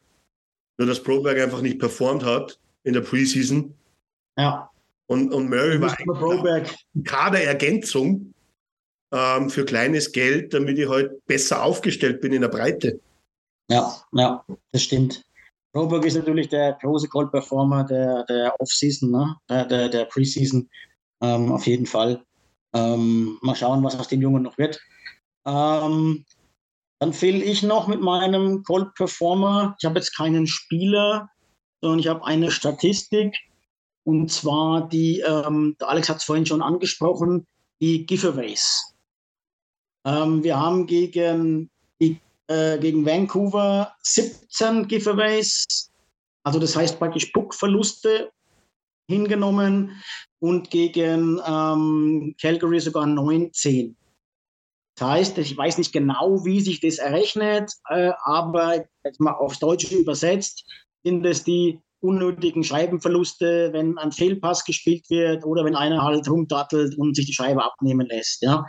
[0.79, 3.75] Nur, dass Broberg einfach nicht performt hat in der Preseason.
[4.37, 4.71] Ja,
[5.07, 6.65] Und, und Murray war eine
[7.03, 8.33] Kaderergänzung
[9.13, 13.01] ähm, für kleines Geld, damit ich halt besser aufgestellt bin in der Breite.
[13.71, 15.25] Ja, ja, das stimmt.
[15.73, 19.37] Broberg ist natürlich der große Gold-Performer der, der Off-Season, ne?
[19.49, 20.69] der, der, der Preseason,
[21.21, 22.23] ähm, auf jeden Fall.
[22.75, 24.81] Ähm, mal schauen, was aus dem Jungen noch wird.
[25.49, 26.25] Ähm,
[27.01, 29.77] dann fehle ich noch mit meinem Gold-Performer.
[29.79, 31.31] Ich habe jetzt keinen Spieler,
[31.81, 33.35] sondern ich habe eine Statistik.
[34.05, 37.47] Und zwar die, ähm, der Alex hat es vorhin schon angesprochen,
[37.81, 38.95] die Giveaways.
[40.07, 41.71] Ähm, wir haben gegen,
[42.01, 45.91] die, äh, gegen Vancouver 17 Giveaways,
[46.43, 48.31] also das heißt praktisch Puckverluste
[49.11, 50.03] hingenommen
[50.41, 53.97] und gegen ähm, Calgary sogar 19.
[54.99, 59.61] Das heißt, ich weiß nicht genau, wie sich das errechnet, äh, aber jetzt mal aufs
[59.61, 60.65] Deutsche übersetzt,
[61.05, 66.99] sind es die unnötigen Scheibenverluste, wenn ein Fehlpass gespielt wird oder wenn einer halt rumdattelt
[66.99, 68.43] und sich die Scheibe abnehmen lässt.
[68.43, 68.67] Ja.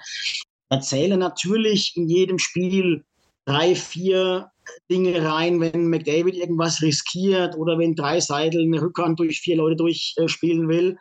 [0.70, 3.04] Da zählen natürlich in jedem Spiel
[3.46, 4.52] drei, vier
[4.92, 9.78] Dinge rein, wenn McDavid irgendwas riskiert oder wenn drei Seidel eine Rückhand durch vier Leute
[9.78, 10.96] durchspielen will.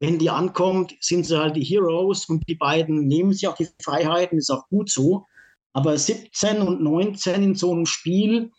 [0.00, 3.68] Wenn die ankommt, sind sie halt die Heroes und die beiden nehmen sich auch die
[3.82, 5.26] Freiheiten, ist auch gut so.
[5.72, 8.52] Aber 17 und 19 in so einem Spiel,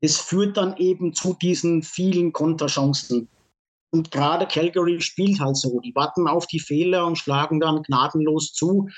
[0.00, 3.28] es führt dann eben zu diesen vielen Konterchancen.
[3.90, 5.80] Und gerade Calgary spielt halt so.
[5.80, 8.88] Die warten auf die Fehler und schlagen dann gnadenlos zu.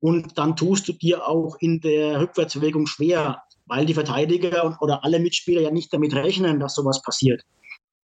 [0.00, 5.20] Und dann tust du dir auch in der Rückwärtsbewegung schwer, weil die Verteidiger oder alle
[5.20, 7.42] Mitspieler ja nicht damit rechnen, dass sowas passiert.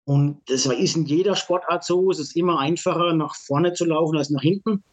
[0.05, 2.11] Und das ist in jeder Sportart so.
[2.11, 4.83] Es ist immer einfacher, nach vorne zu laufen als nach hinten.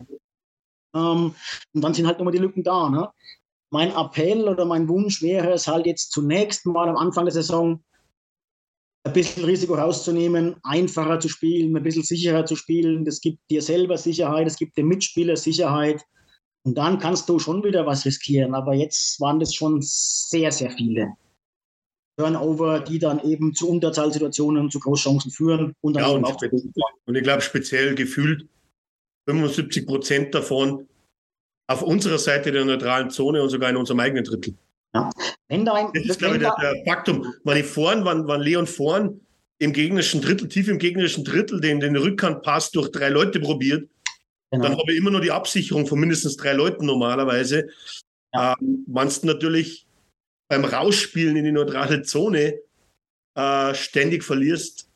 [0.95, 1.35] Ähm,
[1.75, 2.89] und dann sind halt nochmal die Lücken da.
[2.89, 3.09] Ne?
[3.71, 7.83] Mein Appell oder mein Wunsch wäre es halt jetzt zunächst mal am Anfang der Saison
[9.05, 13.05] ein bisschen Risiko rauszunehmen, einfacher zu spielen, ein bisschen sicherer zu spielen.
[13.05, 16.05] Das gibt dir selber Sicherheit, es gibt dem Mitspieler Sicherheit.
[16.63, 18.55] Und dann kannst du schon wieder was riskieren.
[18.55, 21.15] Aber jetzt waren das schon sehr, sehr viele.
[22.21, 26.41] Turnover, die dann eben zu Unterzahlsituationen und zu Großchancen führen und dann Ja, und auch.
[27.07, 28.47] Und ich glaube, speziell gefühlt
[29.27, 30.87] 75 Prozent davon
[31.67, 34.55] auf unserer Seite der neutralen Zone und sogar in unserem eigenen Drittel.
[35.49, 37.33] Wenn da ein, Das ist, glaube ich, der, der Faktum.
[37.45, 39.21] Wenn ich vorn, wann, wann Leon vorn
[39.59, 43.89] im gegnerischen Drittel, tief im gegnerischen Drittel, den, den Rückhandpass durch drei Leute probiert,
[44.51, 44.65] genau.
[44.65, 47.69] dann habe ich immer nur die Absicherung von mindestens drei Leuten normalerweise.
[48.35, 48.57] Ja.
[48.61, 49.87] Ähm, Wenn du natürlich
[50.51, 52.61] beim Rausspielen in die neutrale Zone
[53.37, 54.91] äh, ständig verlierst,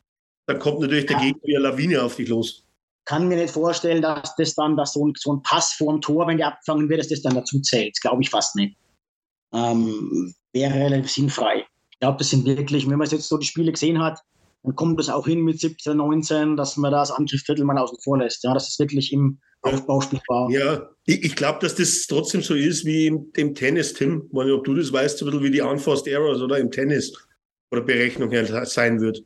[0.46, 1.18] dann kommt natürlich der.
[1.18, 2.66] Gegner wie eine Lawine auf dich los.
[3.06, 6.26] kann mir nicht vorstellen, dass das dann, dass so ein, so ein Pass vorm Tor,
[6.26, 7.98] wenn der abgefangen wird, dass das dann dazu zählt.
[8.00, 8.76] Glaube ich fast nicht.
[9.54, 11.64] Ähm, wäre relativ sinnfrei.
[11.90, 14.20] Ich glaube, das sind wirklich, wenn man jetzt so die Spiele gesehen hat,
[14.64, 18.18] dann kommt das auch hin mit 17, 19, dass man das Angriffsviertel mal außen vor
[18.18, 18.42] lässt.
[18.42, 20.50] Ja, das ist wirklich im Aufbau spielbar.
[20.50, 24.28] Ja, ich, ich glaube, dass das trotzdem so ist wie im, im Tennis, Tim.
[24.28, 26.58] Ich weiß nicht, ob du das weißt, so ein bisschen wie die Unforced Errors oder
[26.58, 27.12] im Tennis
[27.70, 29.24] oder Berechnung her sein wird.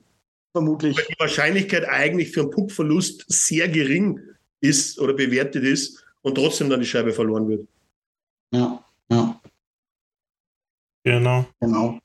[0.52, 0.96] Vermutlich.
[0.96, 4.20] Weil die Wahrscheinlichkeit eigentlich für einen Puckverlust sehr gering
[4.60, 7.68] ist oder bewertet ist und trotzdem dann die Scheibe verloren wird.
[8.52, 9.40] Ja, ja.
[11.04, 11.46] Genau.
[11.60, 11.98] Genau.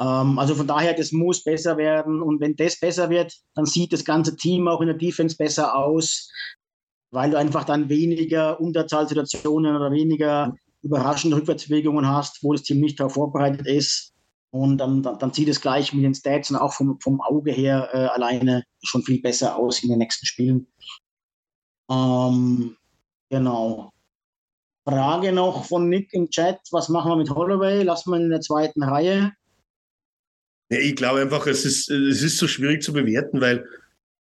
[0.00, 2.22] Ähm, also von daher, das muss besser werden.
[2.22, 5.74] Und wenn das besser wird, dann sieht das ganze Team auch in der Defense besser
[5.76, 6.30] aus,
[7.10, 13.00] weil du einfach dann weniger Unterzahlsituationen oder weniger überraschende Rückwärtsbewegungen hast, wo das Team nicht
[13.00, 14.12] darauf vorbereitet ist.
[14.50, 17.52] Und dann, dann, dann, sieht es gleich mit den Stats und auch vom, vom Auge
[17.52, 20.66] her äh, alleine schon viel besser aus in den nächsten Spielen.
[21.90, 22.76] Ähm,
[23.28, 23.92] genau.
[24.88, 27.82] Frage noch von Nick im Chat: Was machen wir mit Holloway?
[27.82, 29.32] Lassen wir ihn in der zweiten Reihe?
[30.70, 33.66] Ja, ich glaube einfach, es ist, es ist so schwierig zu bewerten, weil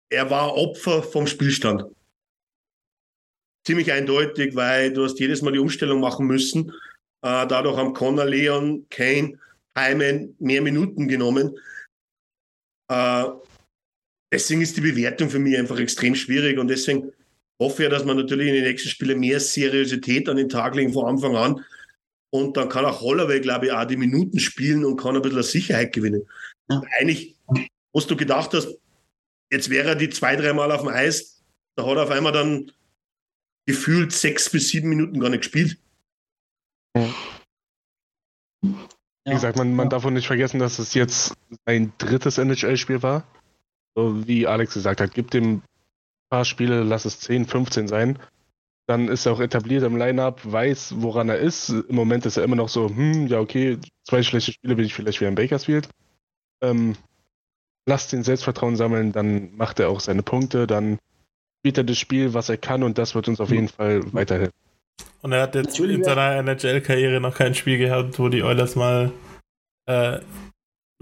[0.09, 1.83] er war Opfer vom Spielstand.
[3.67, 6.69] Ziemlich eindeutig, weil du hast jedes Mal die Umstellung machen müssen.
[7.21, 9.37] Äh, dadurch haben Connor, Leon, Kane,
[9.77, 11.53] Hyman mehr Minuten genommen.
[12.89, 13.25] Äh,
[14.31, 17.11] deswegen ist die Bewertung für mich einfach extrem schwierig und deswegen
[17.61, 20.93] hoffe ich, dass man natürlich in den nächsten Spielen mehr Seriosität an den Tag legen
[20.93, 21.65] von Anfang an
[22.29, 25.43] und dann kann auch Holloway, glaube ich, auch die Minuten spielen und kann ein bisschen
[25.43, 26.25] Sicherheit gewinnen.
[26.69, 26.81] Ja.
[26.97, 27.35] Eigentlich,
[27.91, 28.77] was du gedacht hast,
[29.51, 31.43] jetzt wäre er die zwei, dreimal auf dem Eis,
[31.75, 32.71] da hat er auf einmal dann
[33.67, 35.77] gefühlt sechs bis sieben Minuten gar nicht gespielt.
[36.95, 37.13] Ja.
[38.61, 43.27] Wie gesagt, man, man darf auch nicht vergessen, dass es jetzt ein drittes NHL-Spiel war.
[43.93, 45.63] So wie Alex gesagt hat, gibt dem ein
[46.29, 48.17] paar Spiele, lass es 10, 15 sein
[48.87, 51.69] dann ist er auch etabliert im Lineup, weiß, woran er ist.
[51.69, 54.93] Im Moment ist er immer noch so, hm, ja, okay, zwei schlechte Spiele bin ich
[54.93, 55.89] vielleicht wieder in Bakersfield.
[56.61, 56.95] Ähm,
[57.85, 60.99] lasst ihn Selbstvertrauen sammeln, dann macht er auch seine Punkte, dann
[61.59, 64.53] spielt er das Spiel, was er kann und das wird uns auf jeden Fall weiterhelfen.
[65.21, 69.11] Und er hat jetzt in seiner NHL-Karriere noch kein Spiel gehabt, wo die Oilers mal
[69.85, 70.19] äh,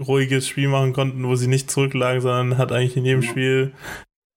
[0.02, 3.72] ruhiges Spiel machen konnten, wo sie nicht zurücklagen, sondern hat eigentlich in jedem Spiel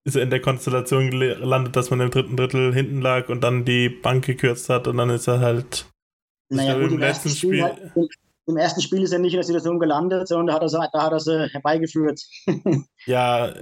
[0.06, 3.66] ist er in der Konstellation gelandet, dass man im dritten Drittel hinten lag und dann
[3.66, 5.86] die Bank gekürzt hat und dann ist er halt
[6.50, 8.10] naja, gut, im, letzten Spiel, Spiel
[8.50, 11.04] im ersten Spiel ist er nicht in der Situation gelandet, sondern da hat er, da
[11.04, 12.22] hat er sie herbeigeführt.
[13.06, 13.54] ja,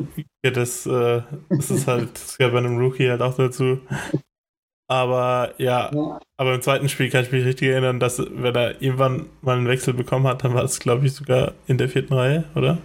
[0.41, 3.79] das, äh, das ist halt, das gehört bei einem Rookie halt auch dazu.
[4.89, 8.81] Aber ja, ja, aber im zweiten Spiel kann ich mich richtig erinnern, dass wenn er
[8.81, 12.13] irgendwann mal einen Wechsel bekommen hat, dann war es, glaube ich, sogar in der vierten
[12.13, 12.77] Reihe, oder?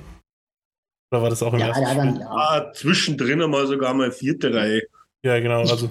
[1.13, 2.21] Oder war das auch im ja, ersten ja, dann, Spiel?
[2.23, 2.31] Ja.
[2.31, 4.83] Ah, zwischendrin einmal sogar mal vierte Reihe.
[5.25, 5.61] Ja, genau.
[5.61, 5.91] Also.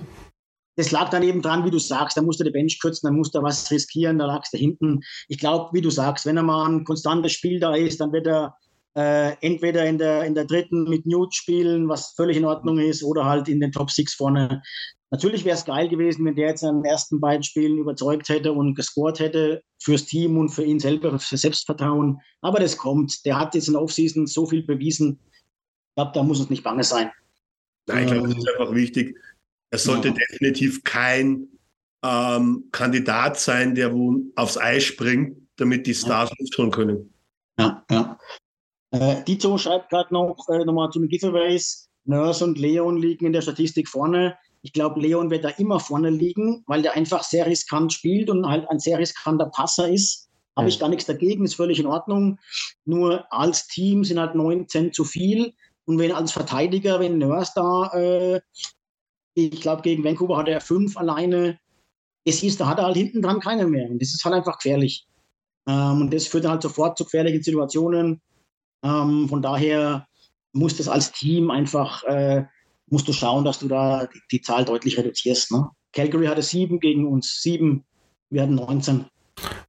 [0.76, 3.40] Das lag dann eben dran, wie du sagst, da musste der Bench kürzen, da musste
[3.40, 5.02] er was riskieren, da lag es da hinten.
[5.28, 8.28] Ich glaube, wie du sagst, wenn er mal ein konstantes Spiel da ist, dann wird
[8.28, 8.56] er
[8.96, 13.04] äh, entweder in der, in der dritten mit Newt spielen, was völlig in Ordnung ist,
[13.04, 14.62] oder halt in den Top Six vorne.
[15.12, 18.54] Natürlich wäre es geil gewesen, wenn der jetzt in den ersten beiden Spielen überzeugt hätte
[18.54, 22.20] und gescored hätte fürs Team und für ihn selber, für Selbstvertrauen.
[22.42, 23.26] Aber das kommt.
[23.26, 25.20] Der hat jetzt in der Offseason so viel bewiesen.
[25.30, 27.12] Ich glaube, da muss es nicht bange sein.
[27.88, 29.18] Nein, ich glaube, das ist einfach wichtig.
[29.72, 30.14] Er sollte ja.
[30.14, 31.48] definitiv kein
[32.04, 36.70] ähm, Kandidat sein, der wo aufs Eis springt, damit die Stars ja.
[36.70, 37.14] können.
[37.58, 38.20] Ja, ja.
[38.92, 41.88] Äh, Dito schreibt gerade noch äh, nochmal zu den Giveaways.
[42.04, 44.36] Nurse und Leon liegen in der Statistik vorne.
[44.64, 48.48] Ich glaube, Leon wird da immer vorne liegen, weil der einfach sehr riskant spielt und
[48.48, 50.30] halt ein sehr riskanter Passer ist.
[50.58, 52.38] Habe ich gar nichts dagegen, ist völlig in Ordnung.
[52.84, 55.54] Nur als Team sind halt 19 zu viel.
[55.86, 58.42] Und wenn als Verteidiger, wenn Nurse da, äh,
[59.34, 61.60] ich glaube, gegen Vancouver hat er fünf alleine,
[62.26, 63.90] es ist, da hat er halt hinten dran keinen mehr.
[63.90, 65.08] Und das ist halt einfach gefährlich.
[65.68, 68.22] Ähm, und das führt dann halt sofort zu gefährlichen Situationen.
[68.84, 70.08] Ähm, von daher
[70.54, 72.46] muss das als Team einfach, äh,
[72.88, 75.52] musst du schauen, dass du da die, die Zahl deutlich reduzierst.
[75.52, 75.70] Ne?
[75.94, 77.86] Calgary hatte sieben gegen uns sieben,
[78.30, 79.06] wir hatten 19.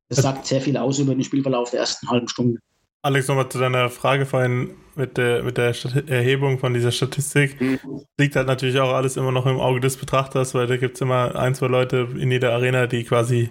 [0.09, 2.61] Das sagt sehr viel aus über den Spielverlauf der ersten halben Stunde.
[3.05, 5.75] Alex, nochmal zu deiner Frage vorhin mit der, mit der
[6.07, 7.61] Erhebung von dieser Statistik.
[7.61, 7.81] Mhm.
[8.19, 11.01] Liegt halt natürlich auch alles immer noch im Auge des Betrachters, weil da gibt es
[11.01, 13.51] immer ein, zwei Leute in jeder Arena, die quasi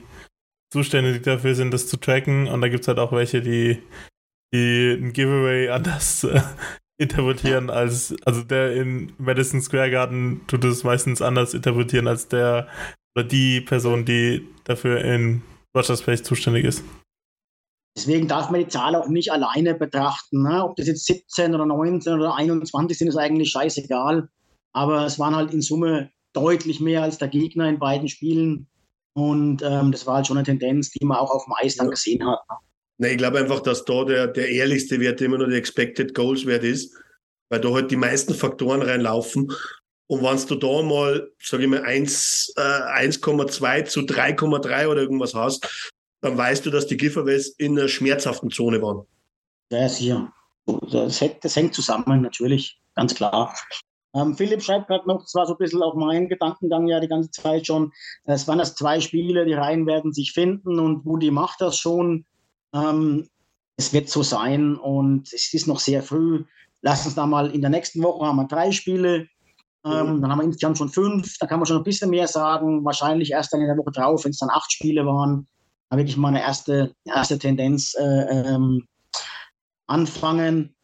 [0.72, 2.48] zuständig dafür sind, das zu tracken.
[2.48, 3.82] Und da gibt es halt auch welche, die
[4.54, 6.42] die ein Giveaway anders äh,
[6.98, 12.68] interpretieren als, also der in Madison Square Garden tut es meistens anders interpretieren als der
[13.16, 15.42] oder die Person, die dafür in
[15.76, 16.84] Rogers Place zuständig ist.
[17.96, 20.44] Deswegen darf man die Zahl auch nicht alleine betrachten.
[20.44, 20.64] Ne?
[20.64, 24.30] Ob das jetzt 17 oder 19 oder 21 sind, ist eigentlich scheißegal.
[24.74, 28.68] Aber es waren halt in Summe deutlich mehr als der Gegner in beiden Spielen.
[29.14, 31.90] Und ähm, das war halt schon eine Tendenz, die man auch auf dem Eis dann
[31.90, 32.40] gesehen hat.
[32.50, 32.56] Ne?
[32.98, 36.46] Nein, ich glaube einfach, dass da der, der ehrlichste Wert immer nur der Expected Goals
[36.46, 36.96] Wert ist,
[37.50, 39.52] weil da halt die meisten Faktoren reinlaufen.
[40.08, 45.92] Und wenn du da mal, sage ich mal, 1,2 äh, zu 3,3 oder irgendwas hast,
[46.22, 49.06] dann weißt du, dass die Giveaways in einer schmerzhaften Zone waren.
[49.72, 50.32] Ja, sicher.
[50.92, 53.54] Das, das hängt zusammen, natürlich, ganz klar.
[54.14, 57.08] Ähm, Philipp schreibt gerade noch, das war so ein bisschen auch mein Gedankengang ja die
[57.08, 57.92] ganze Zeit schon.
[58.26, 62.26] Es waren das zwei Spiele, die Reihen werden sich finden und Woody macht das schon.
[62.74, 63.28] Ähm,
[63.78, 66.44] es wird so sein und es ist noch sehr früh.
[66.82, 69.28] Lass uns da mal in der nächsten Woche haben wir drei Spiele.
[69.84, 71.38] Ähm, dann haben wir insgesamt schon fünf.
[71.40, 72.86] Da kann man schon ein bisschen mehr sagen.
[72.86, 75.48] Wahrscheinlich erst dann in der Woche drauf, wenn es dann acht Spiele waren,
[75.98, 78.88] wirklich mal eine erste, erste Tendenz äh, ähm,
[79.88, 80.76] anfangen.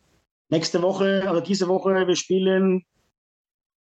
[0.49, 2.83] Nächste Woche oder diese Woche, wir spielen.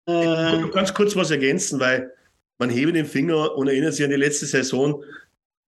[0.08, 2.12] Äh, ganz kurz was ergänzen, weil
[2.58, 5.02] man hebe den Finger und erinnert sich an die letzte Saison.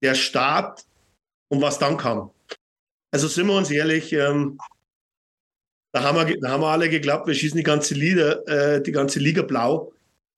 [0.03, 0.85] Der Start
[1.49, 2.31] und was dann kam.
[3.11, 4.59] Also sind wir uns ehrlich, ähm,
[5.93, 8.93] da, haben wir, da haben wir alle geglaubt, wir schießen die ganze Liga, äh, die
[8.93, 9.93] ganze Liga blau.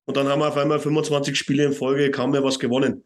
[0.05, 3.03] Und dann haben wir auf einmal 25 Spiele in Folge kaum mehr was gewonnen.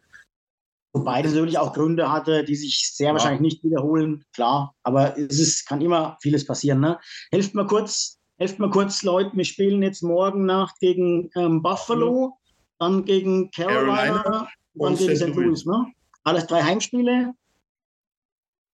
[0.96, 3.14] Wobei das natürlich auch Gründe hatte, die sich sehr ja.
[3.14, 4.74] wahrscheinlich nicht wiederholen, klar.
[4.84, 6.80] Aber es ist, kann immer vieles passieren.
[6.80, 6.98] Ne?
[7.34, 9.36] Helft mir kurz, helft mir kurz, Leute.
[9.36, 12.38] Wir spielen jetzt morgen Nacht gegen ähm, Buffalo,
[12.80, 15.36] dann gegen Carolina, Carolina dann gegen St.
[15.36, 15.66] Louis.
[15.66, 15.86] Ne?
[16.24, 17.34] Alles drei Heimspiele.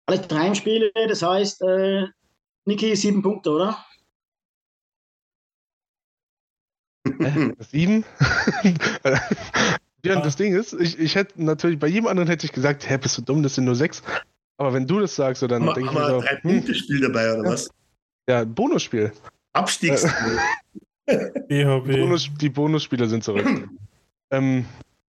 [0.07, 2.07] Alles drei Heimspiele, das heißt, äh,
[2.64, 3.85] Niki, sieben Punkte, oder?
[7.59, 8.07] Sieben?
[10.07, 12.96] ja, das Ding ist, ich, ich hätte natürlich, bei jedem anderen hätte ich gesagt, hä,
[12.98, 14.02] bist du dumm, das sind nur sechs.
[14.57, 16.50] Aber wenn du das sagst, so, dann denke ich mir so, drei hm.
[16.50, 17.70] Punkte Spiel dabei, oder was?
[18.28, 19.12] Ja, Bonusspiel.
[19.52, 20.38] Abstiegsspiel.
[21.48, 23.46] Bonus, die Bonusspiele sind zurück.
[24.30, 24.64] ähm,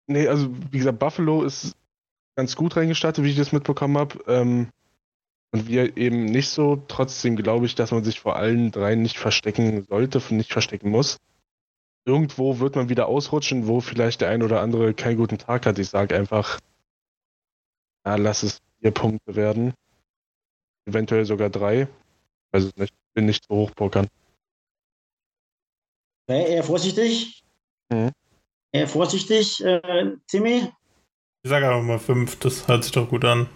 [0.08, 1.76] nee, also wie gesagt, Buffalo ist
[2.36, 4.20] ganz gut reingestartet, wie ich das mitbekommen habe.
[4.28, 4.68] Ähm,
[5.52, 6.84] und wir eben nicht so.
[6.88, 11.18] Trotzdem glaube ich, dass man sich vor allen dreien nicht verstecken sollte, nicht verstecken muss.
[12.08, 15.78] Irgendwo wird man wieder ausrutschen, wo vielleicht der ein oder andere keinen guten Tag hat.
[15.78, 16.62] Ich sage einfach,
[18.06, 19.74] ja, lass es vier Punkte werden.
[20.86, 21.90] Eventuell sogar drei.
[22.54, 24.08] Also nicht, bin nicht so hochpokern.
[26.30, 27.44] Okay, eher vorsichtig.
[27.90, 28.14] Mhm.
[28.72, 30.72] Eher vorsichtig, äh, Timmy.
[31.44, 33.50] Ich sage einfach mal fünf, das hört sich doch gut an.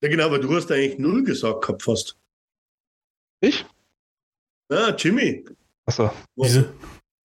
[0.00, 2.16] Ja, genau, aber du hast eigentlich null gesagt gehabt fast.
[3.40, 3.66] Ich?
[4.70, 5.44] Ja, Jimmy.
[5.86, 6.12] Achso.
[6.36, 6.66] Wieso?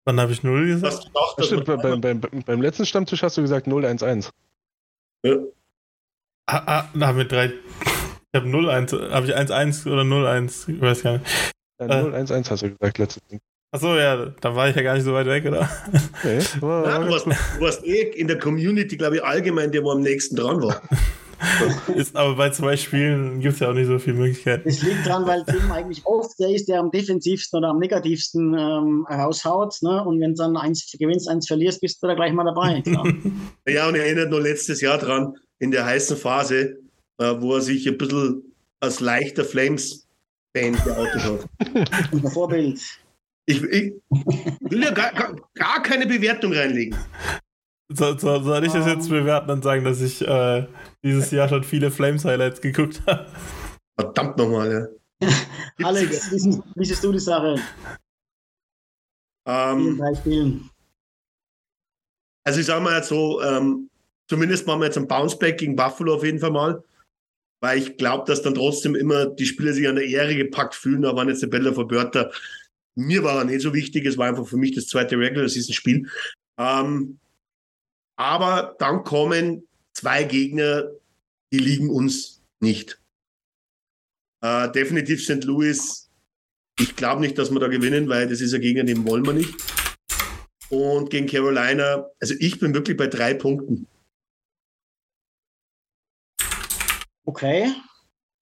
[0.05, 1.05] Wann habe ich null gesagt?
[1.05, 4.31] Gedacht, stimmt, beim, beim, beim, letzten Stammtisch hast du gesagt 011.
[5.23, 5.35] Ja.
[6.47, 7.53] Ah, ah, da haben wir drei.
[8.33, 8.93] Ich habe 01.
[8.93, 10.67] Habe ich 11 oder 01?
[10.69, 11.53] Ich weiß gar nicht.
[11.79, 13.39] Ja, 011 hast du gesagt letztes Mal.
[13.73, 15.69] Achso, ja, da war ich ja gar nicht so weit weg, oder?
[16.23, 19.81] Nee, war, war du, warst, du warst eh in der Community, glaube ich, allgemein der,
[19.83, 20.81] wo am nächsten dran war.
[21.95, 24.67] ist aber bei zwei Spielen gibt es ja auch nicht so viele Möglichkeiten.
[24.67, 28.53] Es liegt daran, weil Tim eigentlich oft der ist, der am defensivsten oder am negativsten
[28.53, 29.75] ähm, raushaut.
[29.81, 30.03] Ne?
[30.03, 32.83] Und wenn du dann eins gewinnst, eins verlierst, bist du da gleich mal dabei.
[33.67, 36.77] ja, und erinnert nur letztes Jahr dran, in der heißen Phase,
[37.17, 38.43] äh, wo er sich ein bisschen
[38.79, 42.11] als leichter Flames-Fan geoutet hat.
[42.11, 42.79] Unser Vorbild.
[43.45, 46.97] Ich, ich, will ja gar, gar, gar keine Bewertung reinlegen.
[47.89, 49.19] So, so, soll ich das jetzt ähm.
[49.19, 50.65] bewerten und sagen, dass ich äh,
[51.03, 53.27] dieses Jahr schon viele Flames-Highlights geguckt habe?
[53.99, 54.71] Verdammt nochmal,
[55.21, 55.27] ja.
[55.83, 57.59] Alex, wie, wie siehst du die Sache?
[59.45, 60.69] Ähm, Spielen.
[62.43, 63.89] Also ich sage mal jetzt so, ähm,
[64.27, 66.83] zumindest machen wir jetzt ein Bounceback gegen Buffalo auf jeden Fall mal.
[67.63, 71.03] Weil ich glaube, dass dann trotzdem immer die Spieler sich an der Ehre gepackt fühlen.
[71.03, 72.31] Da waren jetzt die Bälle von Börter.
[72.95, 74.05] Mir war er nicht so wichtig.
[74.05, 76.09] Es war einfach für mich das zweite Regular Season Spiel.
[76.57, 77.19] Ähm,
[78.15, 80.91] aber dann kommen zwei Gegner,
[81.51, 83.01] die liegen uns nicht.
[84.41, 85.43] Äh, definitiv St.
[85.43, 86.09] Louis.
[86.79, 89.33] Ich glaube nicht, dass wir da gewinnen, weil das ist ein Gegner, den wollen wir
[89.33, 89.53] nicht.
[90.69, 93.87] Und gegen Carolina, also ich bin wirklich bei drei Punkten.
[97.25, 97.73] Okay.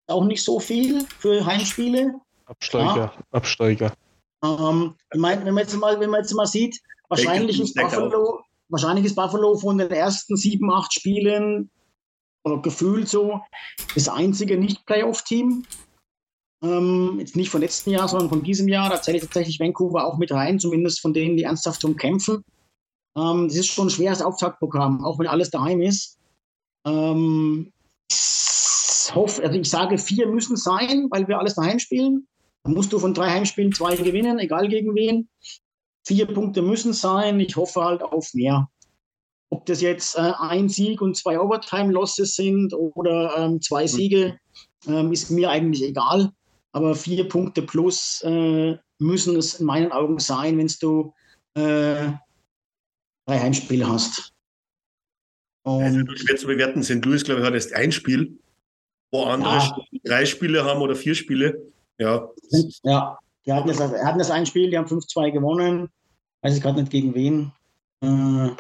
[0.08, 2.14] Auch nicht so viel für Heimspiele.
[2.46, 3.24] Absteiger, ja.
[3.32, 3.94] Absteiger.
[4.44, 6.80] Ähm, ich meine, wenn man jetzt mal, wenn man jetzt mal sieht,
[7.10, 11.70] wahrscheinlich ist Buffalo, wahrscheinlich ist Buffalo von den ersten sieben, acht Spielen
[12.44, 13.42] oder gefühlt so
[13.96, 15.66] das einzige Nicht-Playoff-Team.
[16.64, 18.90] Ähm, jetzt nicht von letzten Jahr, sondern von diesem Jahr.
[18.90, 22.44] Da zähle ich tatsächlich Vancouver auch mit rein, zumindest von denen, die ernsthaft um kämpfen.
[23.18, 26.18] Ähm, das ist schon ein schweres Auftaktprogramm, auch wenn alles daheim ist.
[26.86, 27.72] Ähm,
[28.12, 32.28] ich hoffe, also ich sage, vier müssen sein, weil wir alles daheim spielen.
[32.64, 35.30] Dann musst du von drei Heimspielen zwei gewinnen, egal gegen wen.
[36.10, 37.40] Vier Punkte müssen sein.
[37.40, 38.68] Ich hoffe halt auf mehr.
[39.52, 43.88] Ob das jetzt äh, ein Sieg und zwei Overtime-Losses sind oder ähm, zwei hm.
[43.88, 44.40] Siege,
[44.88, 46.32] ähm, ist mir eigentlich egal.
[46.72, 51.14] Aber vier Punkte plus äh, müssen es in meinen Augen sein, wenn du
[51.54, 52.12] äh,
[53.28, 54.34] drei Heimspiele hast.
[55.62, 56.82] Und also schwer zu bewerten.
[56.82, 57.06] St.
[57.06, 58.40] Louis, glaube ich, hat erst ein Spiel,
[59.12, 59.78] wo andere ja.
[60.06, 61.72] drei Spiele haben oder vier Spiele.
[62.00, 62.28] Ja.
[62.82, 65.92] Ja, die hatten das, hatten das ein Spiel, die haben 5-2 gewonnen
[66.42, 67.52] weiß ich gerade nicht gegen wen.
[68.02, 68.56] Äh,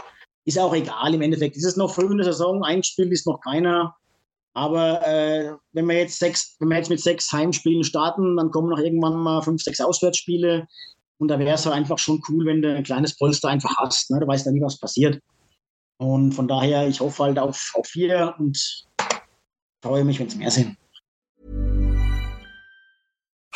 [0.46, 1.56] ist auch egal im Endeffekt.
[1.58, 3.96] Ist es noch früh in der Saison, ein Spiel ist noch keiner.
[4.54, 8.70] Aber äh, wenn wir jetzt sechs, wenn wir jetzt mit sechs Heimspielen starten, dann kommen
[8.70, 10.68] noch irgendwann mal fünf, sechs Auswärtsspiele.
[11.20, 14.10] Und da wäre es einfach schon cool, wenn du ein kleines Polster einfach hast.
[14.10, 14.20] Ne?
[14.20, 15.20] Du weißt ja nie, was passiert.
[15.98, 18.86] Und von daher, ich hoffe halt auf, auf vier und
[19.84, 20.78] freue mich, wenn es mehr sind.